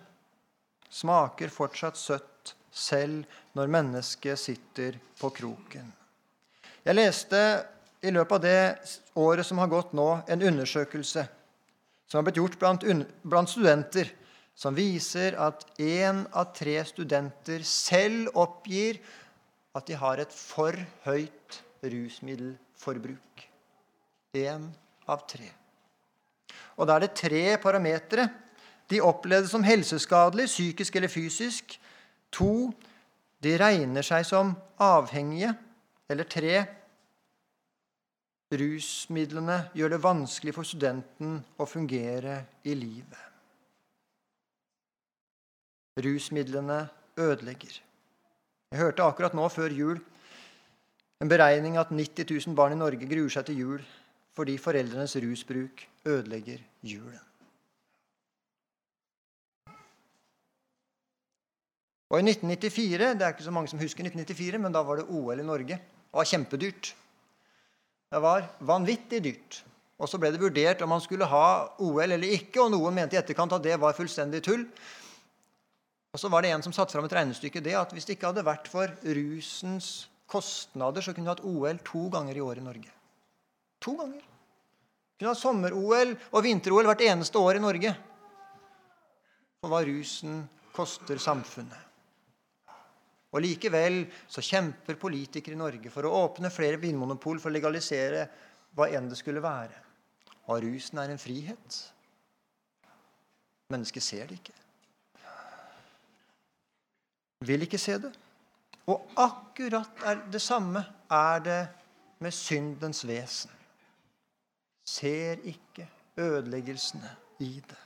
smaker 0.92 1.51
fortsatt 1.51 1.98
søtt 1.98 2.32
selv 2.72 3.26
når 3.56 3.70
mennesket 3.70 4.40
sitter 4.40 4.96
på 5.20 5.30
kroken. 5.37 5.92
Jeg 6.82 6.96
leste 6.96 7.38
i 8.02 8.11
løpet 8.11 8.35
av 8.38 8.42
det 8.42 9.18
året 9.20 9.46
som 9.46 9.61
har 9.62 9.70
gått 9.70 9.92
nå, 9.94 10.08
en 10.26 10.48
undersøkelse 10.48 11.26
som 12.08 12.18
har 12.18 12.26
blitt 12.26 12.40
gjort 12.40 12.58
blant, 12.61 12.85
blant 13.22 13.52
studenter 13.52 14.11
som 14.58 14.76
viser 14.76 15.37
at 15.40 15.64
én 15.80 16.24
av 16.37 16.52
tre 16.56 16.76
studenter 16.85 17.64
selv 17.66 18.35
oppgir 18.38 19.00
at 19.72 19.88
de 19.88 19.96
har 19.96 20.20
et 20.20 20.35
for 20.37 20.76
høyt 21.06 21.61
rusmiddelforbruk. 21.82 23.46
Én 24.37 24.68
av 25.08 25.24
tre. 25.28 25.48
Og 26.76 26.88
da 26.88 26.96
er 26.96 27.06
det 27.06 27.16
tre 27.16 27.44
parametere. 27.62 28.28
De 28.88 29.00
opplevde 29.00 29.48
som 29.48 29.64
helseskadelig, 29.64 30.50
psykisk 30.52 30.96
eller 30.96 31.12
fysisk. 31.12 31.78
To, 32.38 32.71
de 33.42 33.57
regner 33.61 34.07
seg 34.07 34.25
som 34.27 34.55
avhengige. 34.81 35.53
Eller 36.12 36.29
tre, 36.29 36.55
rusmidlene 38.53 39.59
gjør 39.77 39.95
det 39.95 40.03
vanskelig 40.05 40.55
for 40.57 40.68
studenten 40.68 41.38
å 41.57 41.68
fungere 41.68 42.42
i 42.68 42.75
livet. 42.77 43.29
Rusmidlene 46.03 46.83
ødelegger. 47.21 47.75
Jeg 48.73 48.81
hørte 48.81 49.05
akkurat 49.05 49.35
nå 49.37 49.49
før 49.53 49.73
jul 49.77 49.99
en 51.23 51.31
beregning 51.31 51.77
at 51.79 51.92
90 51.92 52.25
000 52.49 52.57
barn 52.57 52.75
i 52.75 52.81
Norge 52.81 53.09
gruer 53.09 53.33
seg 53.33 53.47
til 53.49 53.61
jul 53.64 53.83
fordi 54.33 54.57
foreldrenes 54.59 55.14
rusbruk 55.21 55.85
ødelegger 56.09 56.64
julen. 56.88 57.32
Og 62.12 62.20
i 62.20 62.25
1994 62.29 63.14
Det 63.16 63.25
er 63.25 63.33
ikke 63.33 63.46
så 63.46 63.55
mange 63.55 63.70
som 63.72 63.81
husker 63.81 64.05
1994, 64.05 64.61
men 64.61 64.75
da 64.75 64.83
var 64.85 65.01
det 65.01 65.09
OL 65.09 65.40
i 65.40 65.46
Norge. 65.46 65.79
Det 65.81 66.18
var 66.18 66.29
kjempedyrt. 66.29 66.92
Det 68.12 68.20
var 68.20 68.48
vanvittig 68.61 69.22
dyrt. 69.25 69.62
Og 70.03 70.11
så 70.11 70.18
ble 70.20 70.33
det 70.35 70.42
vurdert 70.42 70.83
om 70.85 70.90
man 70.92 71.01
skulle 71.01 71.29
ha 71.31 71.46
OL 71.81 72.11
eller 72.11 72.35
ikke, 72.37 72.61
og 72.61 72.72
noen 72.75 72.96
mente 72.96 73.16
i 73.16 73.20
etterkant 73.20 73.55
at 73.57 73.64
det 73.64 73.79
var 73.81 73.96
fullstendig 73.96 74.42
tull. 74.44 74.66
Og 76.12 76.20
så 76.20 76.29
var 76.29 76.44
det 76.44 76.51
en 76.53 76.64
som 76.64 76.75
satte 76.77 76.92
fram 76.92 77.07
et 77.09 77.14
regnestykke 77.16 77.62
det 77.64 77.77
at 77.79 77.92
hvis 77.94 78.05
det 78.05 78.18
ikke 78.18 78.29
hadde 78.29 78.44
vært 78.44 78.66
for 78.68 78.92
rusens 79.07 80.11
kostnader, 80.29 81.01
så 81.01 81.14
kunne 81.14 81.31
vi 81.31 81.33
hatt 81.33 81.46
OL 81.48 81.81
to 81.87 82.03
ganger 82.12 82.37
i 82.37 82.42
år 82.44 82.61
i 82.61 82.66
Norge. 82.66 82.92
To 83.87 83.94
ganger. 83.96 84.20
Vi 84.20 85.22
kunne 85.22 85.33
hatt 85.33 85.40
sommer-OL 85.40 86.12
og 86.33 86.44
vinter-OL 86.44 86.90
hvert 86.90 87.07
eneste 87.07 87.40
år 87.40 87.57
i 87.57 87.64
Norge. 87.64 87.94
Og 89.62 89.72
hva 89.72 89.81
rusen 89.87 90.42
koster 90.77 91.20
samfunnet. 91.22 91.91
Og 93.33 93.40
Likevel 93.40 94.03
så 94.29 94.45
kjemper 94.45 95.01
politikere 95.01 95.57
i 95.57 95.61
Norge 95.61 95.92
for 95.92 96.05
å 96.05 96.14
åpne 96.27 96.53
flere 96.53 96.81
vinmonopol 96.81 97.40
for 97.40 97.49
å 97.51 97.57
legalisere 97.57 98.27
hva 98.77 98.90
enn 98.92 99.09
det 99.09 99.18
skulle 99.21 99.45
være. 99.45 99.79
Og 100.53 100.61
rusen 100.64 101.01
er 101.01 101.12
en 101.12 101.23
frihet. 101.23 101.79
Mennesket 103.73 104.05
ser 104.05 104.29
det 104.29 104.40
ikke 104.42 104.59
vil 107.47 107.66
ikke 107.66 107.81
se 107.81 107.99
det. 107.99 108.11
Og 108.90 109.14
akkurat 109.16 110.05
det 110.33 110.42
samme 110.42 110.83
er 111.11 111.38
det 111.45 111.62
med 112.23 112.35
syndens 112.35 113.05
vesen. 113.07 113.51
Ser 114.85 115.42
ikke 115.47 115.87
ødeleggelsene 116.18 117.11
i 117.40 117.62
det. 117.68 117.81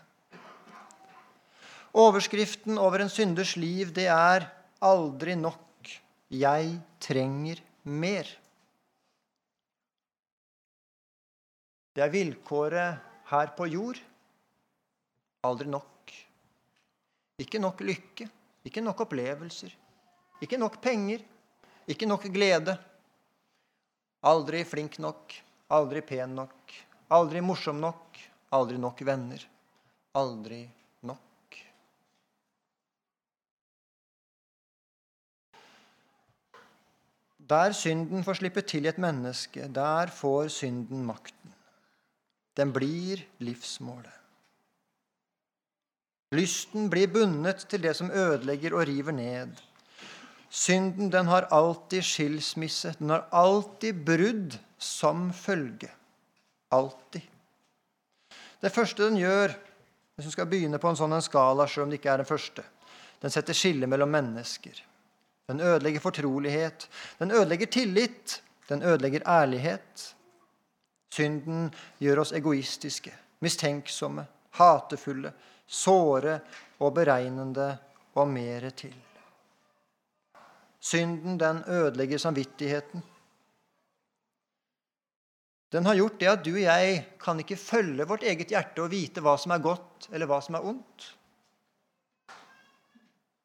Overskriften 1.97 2.79
over 2.79 3.01
en 3.01 3.13
synders 3.13 3.57
liv, 3.57 3.93
det 3.95 4.07
er 4.07 4.49
'aldri 4.81 5.37
nok'. 5.37 5.63
Jeg 6.31 6.81
trenger 7.01 7.63
mer. 7.85 8.27
Det 11.95 12.03
er 12.03 12.13
vilkåret 12.13 12.99
her 13.31 13.53
på 13.57 13.67
jord. 13.71 14.01
Aldri 15.47 15.69
nok. 15.71 16.13
Ikke 17.39 17.61
nok 17.61 17.81
lykke, 17.85 18.27
ikke 18.65 18.81
nok 18.81 19.01
opplevelser, 19.05 19.73
ikke 20.41 20.59
nok 20.59 20.79
penger, 20.83 21.21
ikke 21.87 22.09
nok 22.09 22.25
glede. 22.33 22.75
Aldri 24.25 24.63
flink 24.65 24.97
nok, 24.99 25.35
aldri 25.69 26.01
pen 26.03 26.33
nok, 26.35 26.73
aldri 27.13 27.43
morsom 27.45 27.79
nok, 27.81 28.19
aldri 28.57 28.81
nok 28.81 29.03
venner. 29.05 29.45
Aldri 30.17 30.63
nok. 31.05 31.61
Der 37.49 37.73
synden 37.73 38.25
får 38.25 38.41
slippe 38.41 38.63
til 38.67 38.85
i 38.85 38.91
et 38.91 38.99
menneske, 38.99 39.69
der 39.75 40.11
får 40.11 40.49
synden 40.49 41.05
makten. 41.07 41.55
Den 42.57 42.73
blir 42.73 43.23
livsmålet. 43.39 44.13
Lysten 46.35 46.91
blir 46.91 47.07
bundet 47.13 47.69
til 47.71 47.83
det 47.83 47.95
som 47.97 48.11
ødelegger 48.11 48.75
og 48.75 48.89
river 48.89 49.15
ned. 49.15 49.55
Synden 50.51 51.13
den 51.13 51.27
har 51.27 51.47
alltid 51.55 52.03
skilsmisse, 52.03 52.95
den 52.99 53.11
har 53.11 53.29
alltid 53.33 54.05
brudd 54.07 54.59
som 54.79 55.33
følge. 55.33 55.91
Alltid. 56.71 57.23
Det 58.63 58.73
første 58.73 59.05
den 59.05 59.21
gjør, 59.21 59.55
hvis 60.17 60.27
hun 60.27 60.33
skal 60.33 60.49
begynne 60.51 60.81
på 60.83 60.91
en 60.91 60.99
sånn 60.99 61.15
skala, 61.23 61.69
selv 61.69 61.87
om 61.87 61.93
det 61.93 62.01
ikke 62.01 62.11
er 62.15 62.23
den 62.25 62.29
første, 62.29 62.65
den 63.23 63.31
setter 63.31 63.55
skille 63.55 63.87
mellom 63.87 64.11
mennesker. 64.11 64.81
Den 65.49 65.61
ødelegger 65.61 66.01
fortrolighet. 66.01 66.89
Den 67.19 67.31
ødelegger 67.31 67.67
tillit. 67.67 68.43
Den 68.69 68.83
ødelegger 68.83 69.21
ærlighet. 69.29 70.17
Synden 71.11 71.75
gjør 71.99 72.21
oss 72.21 72.33
egoistiske, 72.33 73.13
mistenksomme, 73.41 74.27
hatefulle, 74.59 75.33
såre 75.67 76.41
og 76.79 76.95
beregnende 76.95 77.77
og 78.15 78.29
mere 78.29 78.71
til. 78.71 78.95
Synden, 80.81 81.41
den 81.41 81.63
ødelegger 81.69 82.19
samvittigheten. 82.19 83.03
Den 85.73 85.87
har 85.87 85.95
gjort 85.95 86.21
det 86.21 86.29
at 86.31 86.45
du 86.45 86.53
og 86.53 86.63
jeg 86.63 87.07
kan 87.21 87.41
ikke 87.43 87.57
følge 87.57 88.07
vårt 88.07 88.23
eget 88.23 88.53
hjerte 88.53 88.85
og 88.85 88.91
vite 88.93 89.23
hva 89.25 89.35
som 89.41 89.55
er 89.57 89.65
godt, 89.65 90.09
eller 90.13 90.29
hva 90.31 90.39
som 90.45 90.59
er 90.59 90.69
ondt. 90.69 91.09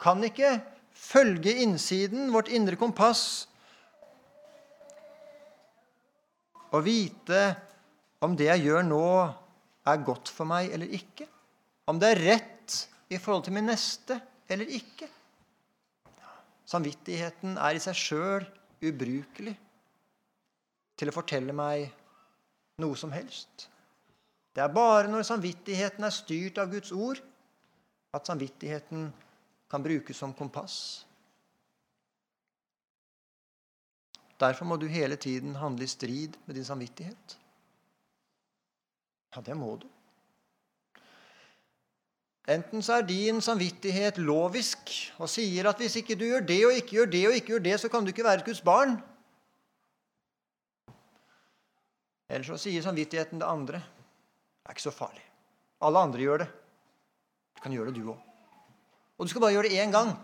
Kan 0.02 0.24
ikke 0.24 0.52
følge 0.94 1.54
innsiden, 1.64 2.30
vårt 2.34 2.52
indre 2.52 2.78
kompass, 2.80 3.48
og 6.72 6.86
vite 6.86 7.42
om 8.24 8.36
det 8.38 8.48
jeg 8.48 8.68
gjør 8.70 8.86
nå, 8.88 9.06
er 9.92 10.04
godt 10.06 10.30
for 10.30 10.48
meg 10.48 10.70
eller 10.72 10.92
ikke. 10.94 11.26
Om 11.90 12.00
det 12.00 12.12
er 12.14 12.22
rett 12.22 12.76
i 13.12 13.18
forhold 13.20 13.48
til 13.48 13.56
min 13.58 13.68
neste 13.68 14.20
eller 14.52 14.70
ikke. 14.70 15.10
Samvittigheten 16.70 17.58
er 17.60 17.76
i 17.76 17.82
seg 17.84 17.98
sjøl 17.98 18.46
ubrukelig 18.82 19.56
til 21.00 21.10
å 21.10 21.16
fortelle 21.16 21.56
meg 21.56 21.90
noe 22.82 22.96
som 23.00 23.12
helst. 23.12 23.68
Det 24.56 24.64
er 24.64 24.72
bare 24.72 25.10
når 25.12 25.26
samvittigheten 25.28 26.06
er 26.06 26.14
styrt 26.14 26.60
av 26.62 26.72
Guds 26.72 26.94
ord, 26.94 27.20
at 28.14 28.28
samvittigheten 28.28 29.10
kan 29.72 29.84
brukes 29.84 30.18
som 30.18 30.34
kompass. 30.36 31.06
Derfor 34.42 34.66
må 34.66 34.76
du 34.82 34.88
hele 34.90 35.16
tiden 35.16 35.56
handle 35.56 35.86
i 35.86 35.92
strid 35.92 36.36
med 36.46 36.58
din 36.58 36.66
samvittighet. 36.66 37.38
Ja, 39.36 39.42
det 39.46 39.56
må 39.56 39.76
du. 39.80 39.88
Enten 42.50 42.82
så 42.84 42.98
er 42.98 43.06
din 43.08 43.38
samvittighet 43.42 44.18
lovisk 44.18 44.92
og 45.22 45.30
sier 45.30 45.70
at 45.70 45.80
hvis 45.80 46.00
ikke 46.02 46.18
du 46.18 46.26
gjør 46.26 46.48
det 46.50 46.58
og 46.66 46.74
ikke 46.76 46.98
gjør 46.98 47.12
det 47.14 47.22
og 47.30 47.38
ikke 47.38 47.54
gjør 47.54 47.66
det, 47.70 47.76
så 47.80 47.92
kan 47.94 48.04
du 48.04 48.12
ikke 48.12 48.26
være 48.26 48.44
Guds 48.48 48.64
barn. 48.66 48.98
Eller 52.32 52.48
så 52.48 52.58
sier 52.60 52.84
samvittigheten 52.84 53.40
det 53.40 53.48
andre. 53.48 53.84
Det 53.84 54.72
er 54.72 54.76
ikke 54.76 54.90
så 54.90 54.96
farlig. 54.96 55.24
Alle 55.86 56.02
andre 56.02 56.26
gjør 56.26 56.44
det. 56.44 56.50
Du 57.56 57.64
kan 57.64 57.78
gjøre 57.78 57.94
det, 57.94 58.02
du 58.02 58.12
òg. 58.16 58.31
Og 59.22 59.28
du 59.28 59.30
skal 59.30 59.44
bare 59.44 59.54
gjøre 59.54 59.70
det 59.70 59.78
én 59.78 59.92
gang, 59.94 60.16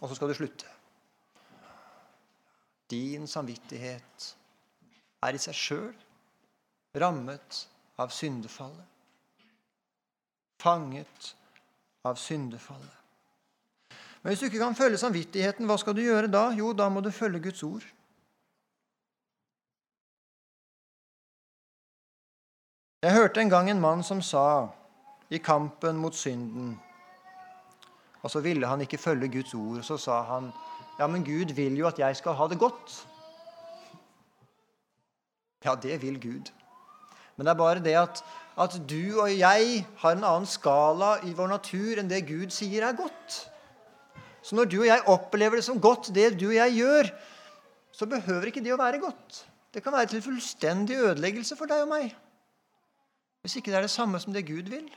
og 0.00 0.08
så 0.08 0.16
skal 0.18 0.28
du 0.28 0.34
slutte. 0.34 0.66
Din 2.90 3.26
samvittighet 3.30 4.24
er 5.22 5.36
i 5.36 5.38
seg 5.38 5.54
sjøl 5.54 5.92
rammet 6.98 7.60
av 8.02 8.10
syndefallet. 8.10 8.88
Fanget 10.58 11.30
av 12.02 12.18
syndefallet. 12.18 12.98
Men 13.94 14.32
hvis 14.32 14.42
du 14.42 14.48
ikke 14.50 14.64
kan 14.64 14.74
følge 14.74 14.98
samvittigheten, 14.98 15.70
hva 15.70 15.78
skal 15.78 15.94
du 15.94 16.02
gjøre 16.02 16.34
da? 16.34 16.48
Jo, 16.58 16.74
da 16.74 16.90
må 16.90 17.06
du 17.06 17.14
følge 17.14 17.44
Guds 17.46 17.62
ord. 17.62 17.86
Jeg 23.06 23.14
hørte 23.14 23.40
en 23.40 23.54
gang 23.54 23.70
en 23.70 23.80
mann 23.80 24.02
som 24.02 24.18
sa 24.18 24.66
i 25.30 25.38
kampen 25.38 26.02
mot 26.02 26.14
synden 26.18 26.74
Og 28.22 28.30
så 28.30 28.40
ville 28.40 28.66
han 28.66 28.80
ikke 28.80 28.98
følge 28.98 29.28
Guds 29.32 29.54
ord. 29.54 29.78
og 29.78 29.84
Så 29.84 29.96
sa 29.96 30.22
han, 30.22 30.52
'Ja, 30.98 31.06
men 31.06 31.24
Gud 31.24 31.54
vil 31.54 31.76
jo 31.78 31.86
at 31.86 31.98
jeg 31.98 32.16
skal 32.16 32.32
ha 32.32 32.48
det 32.48 32.58
godt.' 32.58 33.06
Ja, 35.64 35.74
det 35.82 36.02
vil 36.02 36.20
Gud. 36.20 36.50
Men 37.36 37.46
det 37.46 37.50
er 37.50 37.54
bare 37.54 37.84
det 37.84 37.96
at, 37.96 38.24
at 38.60 38.82
du 38.90 39.20
og 39.20 39.38
jeg 39.38 39.86
har 39.96 40.12
en 40.12 40.24
annen 40.24 40.46
skala 40.46 41.18
i 41.24 41.32
vår 41.32 41.48
natur 41.48 42.00
enn 42.00 42.08
det 42.10 42.28
Gud 42.28 42.50
sier 42.50 42.86
er 42.86 42.96
godt. 42.96 43.50
Så 44.42 44.56
når 44.56 44.64
du 44.64 44.80
og 44.80 44.86
jeg 44.86 45.02
opplever 45.06 45.60
det 45.60 45.64
som 45.64 45.80
godt, 45.80 46.14
det 46.14 46.40
du 46.40 46.46
og 46.48 46.54
jeg 46.54 46.72
gjør, 46.72 47.10
så 47.92 48.06
behøver 48.06 48.48
ikke 48.48 48.64
det 48.64 48.72
å 48.72 48.80
være 48.80 49.00
godt. 49.02 49.44
Det 49.74 49.82
kan 49.84 49.92
være 49.92 50.06
til 50.06 50.22
fullstendig 50.22 50.96
ødeleggelse 50.96 51.56
for 51.56 51.70
deg 51.70 51.84
og 51.84 51.92
meg. 51.92 52.14
Hvis 53.40 53.56
ikke 53.56 53.70
det 53.70 53.78
er 53.78 53.86
det 53.86 53.92
samme 53.92 54.20
som 54.20 54.32
det 54.32 54.46
Gud 54.48 54.68
vil. 54.72 54.88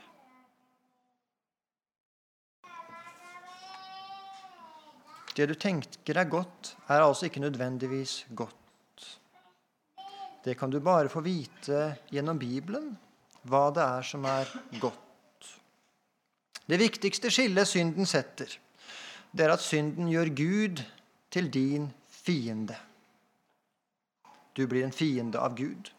Det 5.34 5.46
du 5.50 5.54
tenker 5.58 6.18
er 6.20 6.28
godt, 6.30 6.76
er 6.88 7.02
altså 7.02 7.26
ikke 7.26 7.42
nødvendigvis 7.42 8.26
godt. 8.36 8.54
Det 10.44 10.58
kan 10.58 10.70
du 10.70 10.78
bare 10.80 11.08
få 11.08 11.24
vite 11.24 11.96
gjennom 12.12 12.38
Bibelen, 12.38 12.92
hva 13.48 13.70
det 13.74 13.82
er 13.82 14.06
som 14.06 14.24
er 14.28 14.50
godt. 14.80 15.00
Det 16.68 16.78
viktigste 16.80 17.32
skillet 17.32 17.68
synden 17.68 18.06
setter, 18.06 18.52
det 19.34 19.44
er 19.44 19.56
at 19.56 19.64
synden 19.64 20.08
gjør 20.12 20.30
Gud 20.36 20.84
til 21.34 21.50
din 21.52 21.90
fiende. 22.08 22.76
Du 24.54 24.66
blir 24.70 24.86
en 24.86 24.94
fiende 24.94 25.40
av 25.40 25.56
Gud. 25.58 25.90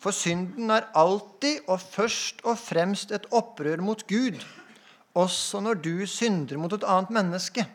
For 0.00 0.14
synden 0.14 0.72
er 0.72 0.88
alltid 0.96 1.68
og 1.68 1.82
først 1.82 2.40
og 2.44 2.56
fremst 2.58 3.12
et 3.12 3.26
opprør 3.32 3.82
mot 3.84 4.06
Gud, 4.08 4.40
også 5.14 5.60
når 5.60 5.82
du 5.84 6.06
synder 6.08 6.58
mot 6.58 6.72
et 6.72 6.86
annet 6.88 7.12
menneske. 7.14 7.66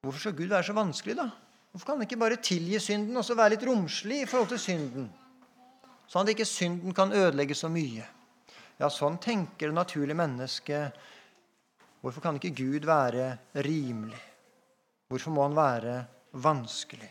Hvorfor 0.00 0.18
skal 0.18 0.36
Gud 0.36 0.48
være 0.48 0.64
så 0.64 0.76
vanskelig, 0.76 1.16
da? 1.18 1.28
Hvorfor 1.70 1.86
kan 1.86 1.98
han 1.98 2.06
ikke 2.06 2.18
bare 2.18 2.40
tilgi 2.42 2.78
synden 2.82 3.16
og 3.20 3.24
så 3.24 3.36
være 3.38 3.54
litt 3.54 3.66
romslig 3.68 4.22
i 4.22 4.28
forhold 4.28 4.48
til 4.54 4.62
synden? 4.62 5.10
Sånn 6.10 6.24
at 6.24 6.32
ikke 6.32 6.48
synden 6.48 6.96
kan 6.96 7.12
ødelegge 7.14 7.54
så 7.54 7.68
mye. 7.70 8.06
Ja, 8.80 8.88
sånn 8.90 9.20
tenker 9.22 9.68
det 9.68 9.76
naturlige 9.76 10.18
mennesket. 10.18 10.96
Hvorfor 12.00 12.24
kan 12.24 12.40
ikke 12.40 12.56
Gud 12.56 12.88
være 12.88 13.34
rimelig? 13.62 14.18
Hvorfor 15.10 15.34
må 15.36 15.44
han 15.44 15.58
være 15.58 15.94
vanskelig? 16.32 17.10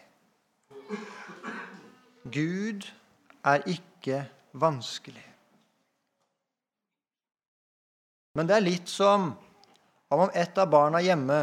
Gud 2.26 2.88
er 3.46 3.64
ikke 3.70 4.24
vanskelig. 4.60 5.24
Men 8.36 8.50
det 8.50 8.58
er 8.58 8.66
litt 8.66 8.90
som 8.90 9.30
om 10.10 10.30
et 10.34 10.58
av 10.58 10.70
barna 10.74 11.02
hjemme 11.06 11.40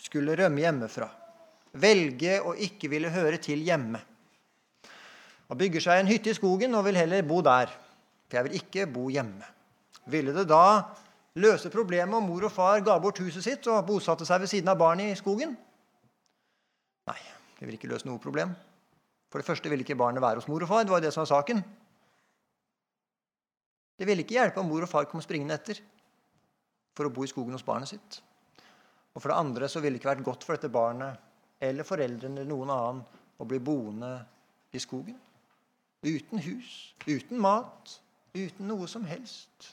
skulle 0.00 0.36
rømme 0.38 0.64
hjemmefra 0.64 1.10
velge 1.80 2.38
å 2.42 2.54
ikke 2.54 2.90
ville 2.92 3.10
høre 3.12 3.38
til 3.42 3.62
hjemme. 3.66 4.00
Og 5.50 5.58
bygger 5.60 5.82
seg 5.82 6.00
en 6.00 6.10
hytte 6.10 6.32
i 6.32 6.36
skogen 6.36 6.74
og 6.76 6.86
vil 6.86 6.98
heller 6.98 7.26
bo 7.26 7.40
der. 7.44 7.72
For 8.28 8.38
jeg 8.38 8.48
vil 8.48 8.58
ikke 8.60 8.86
bo 8.90 9.08
hjemme. 9.12 9.46
Ville 10.10 10.34
det 10.36 10.46
da 10.48 10.64
løse 11.40 11.72
problemet 11.72 12.16
om 12.16 12.28
mor 12.28 12.46
og 12.46 12.54
far 12.54 12.82
ga 12.84 12.96
bort 13.02 13.20
huset 13.22 13.44
sitt 13.44 13.66
og 13.70 13.84
bosatte 13.88 14.26
seg 14.28 14.44
ved 14.44 14.52
siden 14.52 14.70
av 14.70 14.78
barnet 14.80 15.12
i 15.12 15.18
skogen? 15.18 15.54
Nei, 17.10 17.20
det 17.58 17.68
vil 17.68 17.78
ikke 17.78 17.90
løse 17.90 18.08
noe 18.08 18.22
problem. 18.22 18.54
For 19.32 19.42
det 19.42 19.48
første 19.48 19.70
ville 19.70 19.84
ikke 19.84 19.98
barnet 19.98 20.22
være 20.22 20.40
hos 20.40 20.48
mor 20.48 20.62
og 20.62 20.70
far. 20.70 20.84
Det 20.84 20.94
var 20.94 21.02
jo 21.02 21.08
det 21.08 21.14
som 21.14 21.24
var 21.24 21.32
saken. 21.32 21.64
Det 23.98 24.06
ville 24.08 24.24
ikke 24.24 24.38
hjelpe 24.38 24.62
om 24.62 24.70
mor 24.70 24.86
og 24.86 24.90
far 24.90 25.06
kom 25.10 25.22
springende 25.22 25.58
etter 25.58 25.80
for 26.94 27.06
å 27.06 27.12
bo 27.12 27.26
i 27.26 27.30
skogen 27.30 27.54
hos 27.54 27.66
barnet 27.66 27.90
sitt. 27.90 28.22
Og 29.14 29.22
for 29.22 29.30
det 29.30 29.38
andre 29.38 29.68
så 29.70 29.80
ville 29.80 29.96
det 29.96 30.02
ikke 30.02 30.10
vært 30.10 30.26
godt 30.26 30.46
for 30.46 30.56
dette 30.56 30.72
barnet 30.72 31.62
eller 31.62 31.86
foreldrene 31.86 32.42
eller 32.42 32.50
noen 32.50 32.72
annen 32.74 33.04
å 33.38 33.46
bli 33.48 33.60
boende 33.62 34.10
i 34.74 34.82
skogen. 34.82 35.16
Uten 36.04 36.42
hus, 36.44 36.94
uten 37.06 37.40
mat, 37.40 37.94
uten 38.34 38.68
noe 38.68 38.88
som 38.90 39.06
helst. 39.08 39.70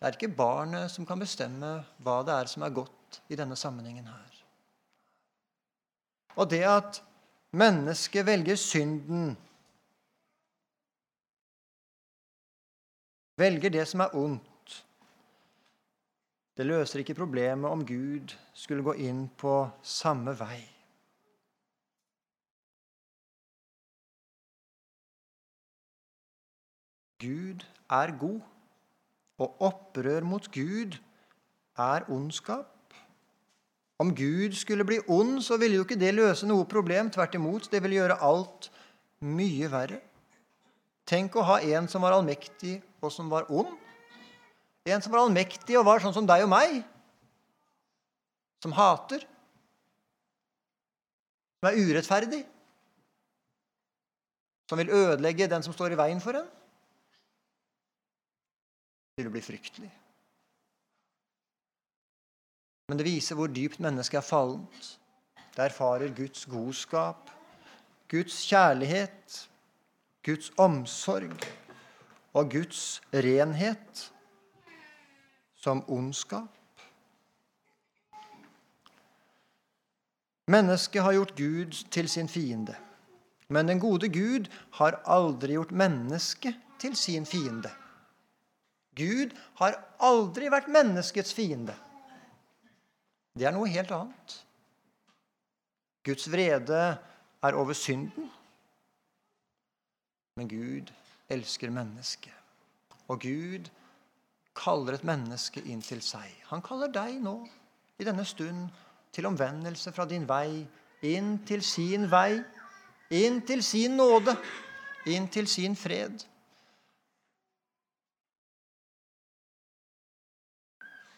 Det 0.00 0.08
er 0.08 0.16
ikke 0.16 0.32
barnet 0.32 0.90
som 0.92 1.06
kan 1.08 1.20
bestemme 1.20 1.78
hva 2.04 2.20
det 2.26 2.34
er 2.34 2.50
som 2.50 2.64
er 2.66 2.74
godt 2.74 3.20
i 3.30 3.38
denne 3.38 3.56
sammenhengen 3.58 4.08
her. 4.10 4.36
Og 6.40 6.50
det 6.50 6.62
at 6.66 7.00
mennesket 7.52 8.26
velger 8.26 8.56
synden, 8.56 9.34
velger 13.40 13.72
det 13.72 13.86
som 13.88 14.04
er 14.04 14.16
ondt, 14.16 14.49
det 16.58 16.66
løser 16.66 17.00
ikke 17.02 17.16
problemet 17.18 17.70
om 17.70 17.84
Gud 17.86 18.34
skulle 18.54 18.84
gå 18.84 18.96
inn 19.06 19.24
på 19.40 19.54
samme 19.86 20.34
vei. 20.38 20.58
Gud 27.20 27.64
er 27.92 28.12
god, 28.18 28.40
og 29.40 29.62
opprør 29.68 30.24
mot 30.24 30.46
Gud 30.52 30.96
er 31.78 32.06
ondskap. 32.12 32.76
Om 34.00 34.14
Gud 34.16 34.56
skulle 34.56 34.84
bli 34.88 35.00
ond, 35.08 35.42
så 35.44 35.58
ville 35.60 35.76
jo 35.76 35.84
ikke 35.84 36.00
det 36.00 36.14
løse 36.16 36.48
noe 36.48 36.64
problem. 36.68 37.10
Tvert 37.12 37.36
imot, 37.36 37.68
det 37.72 37.82
ville 37.84 37.98
gjøre 37.98 38.16
alt 38.24 38.70
mye 39.20 39.68
verre. 39.68 40.00
Tenk 41.04 41.36
å 41.36 41.44
ha 41.44 41.58
en 41.60 41.88
som 41.90 42.04
var 42.06 42.16
allmektig, 42.16 42.78
og 43.04 43.12
som 43.12 43.28
var 43.32 43.50
ond. 43.52 43.74
En 44.88 45.02
som 45.02 45.12
var 45.12 45.26
allmektig 45.26 45.76
og 45.78 45.84
var 45.88 46.00
sånn 46.00 46.14
som 46.16 46.28
deg 46.28 46.46
og 46.46 46.50
meg. 46.52 46.80
Som 48.64 48.72
hater. 48.76 49.24
Som 51.60 51.68
er 51.68 51.80
urettferdig. 51.80 52.40
Som 54.70 54.80
vil 54.80 54.92
ødelegge 54.94 55.50
den 55.50 55.64
som 55.66 55.74
står 55.76 55.92
i 55.92 56.00
veien 56.00 56.22
for 56.22 56.38
en. 56.40 56.48
Det 59.10 59.24
ville 59.24 59.34
bli 59.34 59.42
fryktelig. 59.44 59.90
Men 62.88 62.98
det 62.98 63.06
viser 63.06 63.36
hvor 63.38 63.50
dypt 63.52 63.82
mennesket 63.82 64.18
er 64.18 64.26
fallent. 64.26 64.96
det 65.54 65.64
erfarer 65.66 66.14
Guds 66.14 66.46
godskap, 66.46 67.30
Guds 68.08 68.38
kjærlighet, 68.48 69.34
Guds 70.24 70.52
omsorg 70.58 71.44
og 72.32 72.50
Guds 72.50 73.02
renhet 73.12 74.10
som 75.60 75.84
ondskap. 75.88 76.48
Mennesket 80.50 81.02
har 81.02 81.14
gjort 81.14 81.36
Gud 81.36 81.76
til 81.92 82.08
sin 82.08 82.28
fiende. 82.28 82.74
Men 83.48 83.68
den 83.68 83.80
gode 83.82 84.08
Gud 84.08 84.48
har 84.78 85.00
aldri 85.04 85.54
gjort 85.54 85.72
mennesket 85.74 86.56
til 86.80 86.96
sin 86.96 87.26
fiende. 87.26 87.70
Gud 88.96 89.34
har 89.60 89.78
aldri 90.02 90.50
vært 90.50 90.70
menneskets 90.72 91.34
fiende. 91.34 91.74
Det 93.38 93.46
er 93.46 93.54
noe 93.54 93.70
helt 93.70 93.92
annet. 93.94 94.36
Guds 96.06 96.26
vrede 96.32 96.80
er 97.42 97.58
over 97.58 97.76
synden. 97.76 98.30
Men 100.36 100.48
Gud 100.48 100.90
elsker 101.30 101.70
mennesket. 101.70 102.34
Og 103.08 103.20
Gud 103.22 103.70
kaller 104.56 104.96
et 104.96 105.06
menneske 105.06 105.62
inn 105.64 105.82
til 105.84 106.02
seg. 106.04 106.28
Han 106.50 106.62
kaller 106.64 106.90
deg 106.92 107.20
nå, 107.22 107.36
i 108.00 108.06
denne 108.06 108.24
stund, 108.24 108.68
til 109.12 109.26
omvendelse 109.26 109.92
fra 109.92 110.06
din 110.08 110.26
vei, 110.28 110.62
inn 111.06 111.38
til 111.46 111.62
sin 111.66 112.06
vei, 112.10 112.40
inn 113.10 113.40
til 113.46 113.62
sin 113.66 113.96
nåde, 113.98 114.36
inn 115.10 115.28
til 115.32 115.48
sin 115.50 115.76
fred. 115.76 116.26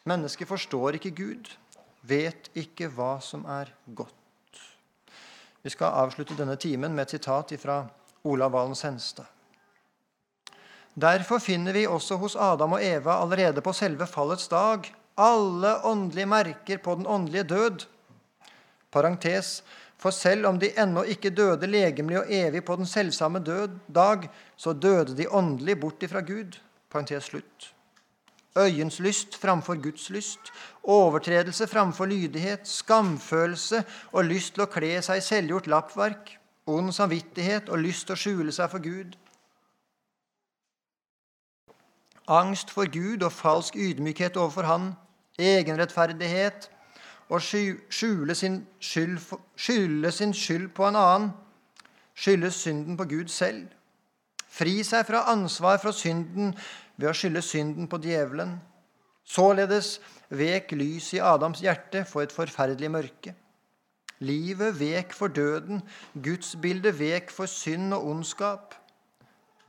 Mennesket 0.09 0.49
forstår 0.49 0.99
ikke 0.99 1.15
Gud, 1.15 1.51
vet 2.03 2.51
ikke 2.59 2.89
hva 2.91 3.21
som 3.23 3.45
er 3.47 3.71
godt. 3.95 4.17
Vi 5.63 5.71
skal 5.71 5.95
avslutte 5.95 6.35
denne 6.35 6.57
timen 6.59 6.95
med 6.95 7.07
et 7.07 7.15
sitat 7.15 7.55
fra 7.63 7.85
Olav 8.27 8.51
Valen 8.53 8.75
Senstad. 8.75 9.29
Derfor 10.95 11.39
finner 11.39 11.73
vi 11.73 11.87
også 11.87 12.17
hos 12.21 12.37
Adam 12.37 12.77
og 12.77 12.85
Eva 12.85 13.21
allerede 13.23 13.63
på 13.65 13.73
selve 13.73 14.07
fallets 14.07 14.49
dag 14.49 14.93
alle 15.15 15.85
åndelige 15.85 16.27
merker 16.27 16.79
på 16.79 16.95
den 16.95 17.07
åndelige 17.07 17.43
død. 17.43 17.85
Parentes, 18.91 19.65
for 19.99 20.11
selv 20.11 20.47
om 20.47 20.59
de 20.59 20.73
ennå 20.79 21.03
ikke 21.03 21.31
døde 21.31 21.67
legemlig 21.67 22.19
og 22.19 22.33
evig 22.33 22.65
på 22.65 22.77
den 22.77 22.87
selvsamme 22.87 23.39
død, 23.39 23.79
dag, 23.95 24.31
så 24.57 24.73
døde 24.73 25.17
de 25.17 25.29
åndelig 25.29 25.81
bort 25.81 26.03
ifra 26.03 26.21
Gud. 26.21 26.59
Parentes 26.91 27.25
slutt. 27.25 27.75
Øyens 28.59 29.01
lyst 29.01 29.37
framfor 29.41 29.75
Guds 29.83 30.11
lyst, 30.11 30.53
overtredelse 30.85 31.67
framfor 31.67 32.05
lydighet, 32.07 32.69
skamfølelse 32.69 33.85
og 34.13 34.25
lyst 34.25 34.55
til 34.55 34.67
å 34.67 34.69
kle 34.69 34.99
seg 35.01 35.23
i 35.23 35.25
selvgjort 35.25 35.71
lappverk, 35.73 36.35
ond 36.67 36.93
samvittighet 36.93 37.73
og 37.73 37.81
lyst 37.81 38.07
til 38.07 38.13
å 38.13 38.21
skjule 38.21 38.53
seg 38.53 38.69
for 38.71 38.85
Gud. 38.85 39.17
Angst 42.29 42.71
for 42.71 42.87
Gud 42.87 43.23
og 43.23 43.33
falsk 43.33 43.77
ydmykhet 43.77 44.37
overfor 44.37 44.63
Han, 44.63 44.93
egenrettferdighet 45.39 46.71
og 47.29 47.43
skjule 47.43 48.35
sin 48.35 48.67
skyld, 48.81 49.19
skylde 49.57 50.13
sin 50.13 50.35
skyld 50.35 50.69
på 50.69 50.87
en 50.87 50.97
annen, 50.97 51.31
skylde 52.15 52.51
synden 52.51 52.97
på 52.97 53.05
Gud 53.05 53.29
selv. 53.29 53.67
Fri 54.53 54.83
seg 54.85 55.07
fra 55.09 55.25
ansvar 55.33 55.81
fra 55.83 55.93
synden 55.97 56.53
ved 56.97 57.09
å 57.09 57.17
skylde 57.17 57.43
synden 57.43 57.89
på 57.89 57.99
djevelen. 58.05 58.59
Således 59.25 59.97
vek 60.29 60.75
lys 60.77 61.13
i 61.17 61.23
Adams 61.25 61.63
hjerte 61.65 62.05
for 62.05 62.23
et 62.23 62.35
forferdelig 62.35 62.91
mørke. 62.91 63.35
Livet 64.23 64.77
vek 64.79 65.15
for 65.17 65.33
døden, 65.33 65.81
gudsbildet 66.15 66.99
vek 66.99 67.33
for 67.35 67.51
synd 67.51 67.95
og 67.97 68.07
ondskap. 68.13 68.77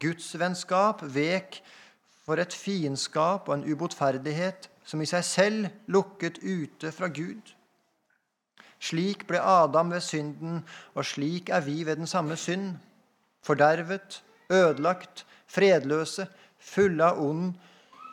Gudsvennskap 0.04 1.02
vek 1.16 1.58
for 1.58 1.80
et 2.32 2.54
fiendskap 2.56 3.50
og 3.50 3.56
en 3.58 3.66
ubotferdighet 3.68 4.70
som 4.86 5.02
i 5.02 5.08
seg 5.10 5.24
selv 5.28 5.68
lukket 5.92 6.40
ute 6.44 6.92
fra 6.92 7.08
Gud. 7.08 7.54
Slik 8.84 9.28
ble 9.28 9.40
Adam 9.40 9.92
ved 9.92 10.04
synden, 10.04 10.64
og 10.96 11.06
slik 11.08 11.50
er 11.50 11.64
vi 11.64 11.84
ved 11.88 12.02
den 12.02 12.08
samme 12.08 12.36
synd. 12.36 12.78
Fordervet, 13.44 14.24
ødelagt, 14.52 15.26
fredløse, 15.48 16.28
fulle 16.60 17.04
av 17.06 17.20
ond, 17.24 17.54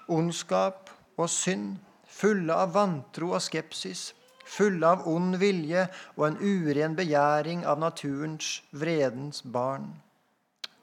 ondskap 0.08 0.90
og 1.16 1.30
synd. 1.30 1.78
Fulle 2.10 2.52
av 2.52 2.74
vantro 2.74 3.30
og 3.32 3.40
skepsis, 3.40 4.10
fulle 4.44 4.86
av 4.86 5.06
ond 5.08 5.38
vilje 5.40 5.86
og 6.18 6.26
en 6.26 6.38
uren 6.42 6.96
begjæring 6.98 7.62
av 7.64 7.78
naturens, 7.80 8.58
vredens 8.74 9.40
barn. 9.46 9.86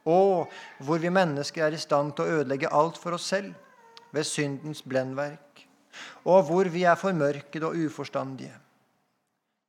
Og 0.08 0.48
hvor 0.80 1.02
vi 1.04 1.12
mennesker 1.12 1.66
er 1.66 1.76
i 1.76 1.82
stand 1.82 2.14
til 2.16 2.24
å 2.24 2.40
ødelegge 2.40 2.72
alt 2.72 3.00
for 3.00 3.18
oss 3.18 3.28
selv 3.34 3.52
ved 4.16 4.24
syndens 4.24 4.82
blendverk, 4.82 5.66
og 6.24 6.48
hvor 6.48 6.70
vi 6.72 6.86
er 6.88 6.96
formørkede 6.96 7.68
og 7.68 7.76
uforstandige. 7.90 8.56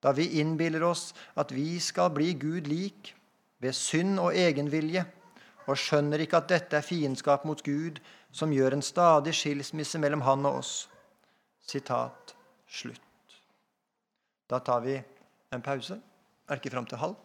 Da 0.03 0.13
vi 0.15 0.29
innbiller 0.39 0.85
oss 0.87 1.11
at 1.35 1.51
vi 1.55 1.81
skal 1.83 2.13
bli 2.15 2.33
Gud 2.39 2.71
lik 2.71 3.15
ved 3.59 3.75
synd 3.75 4.21
og 4.23 4.37
egenvilje, 4.37 5.03
og 5.69 5.77
skjønner 5.77 6.23
ikke 6.23 6.39
at 6.39 6.49
dette 6.49 6.79
er 6.79 6.87
fiendskap 6.87 7.45
mot 7.45 7.61
Gud, 7.65 7.99
som 8.33 8.53
gjør 8.55 8.77
en 8.77 8.85
stadig 8.85 9.35
skilsmisse 9.37 9.99
mellom 10.01 10.23
han 10.25 10.47
og 10.49 10.63
oss. 10.63 10.75
Sitat 11.69 12.35
slutt. 12.69 13.03
Da 14.49 14.63
tar 14.65 14.81
vi 14.87 14.97
en 15.53 15.65
pause. 15.65 15.99
Er 16.49 16.61
ikke 16.61 16.73
fram 16.73 16.87
til 16.89 17.01
halv. 17.03 17.17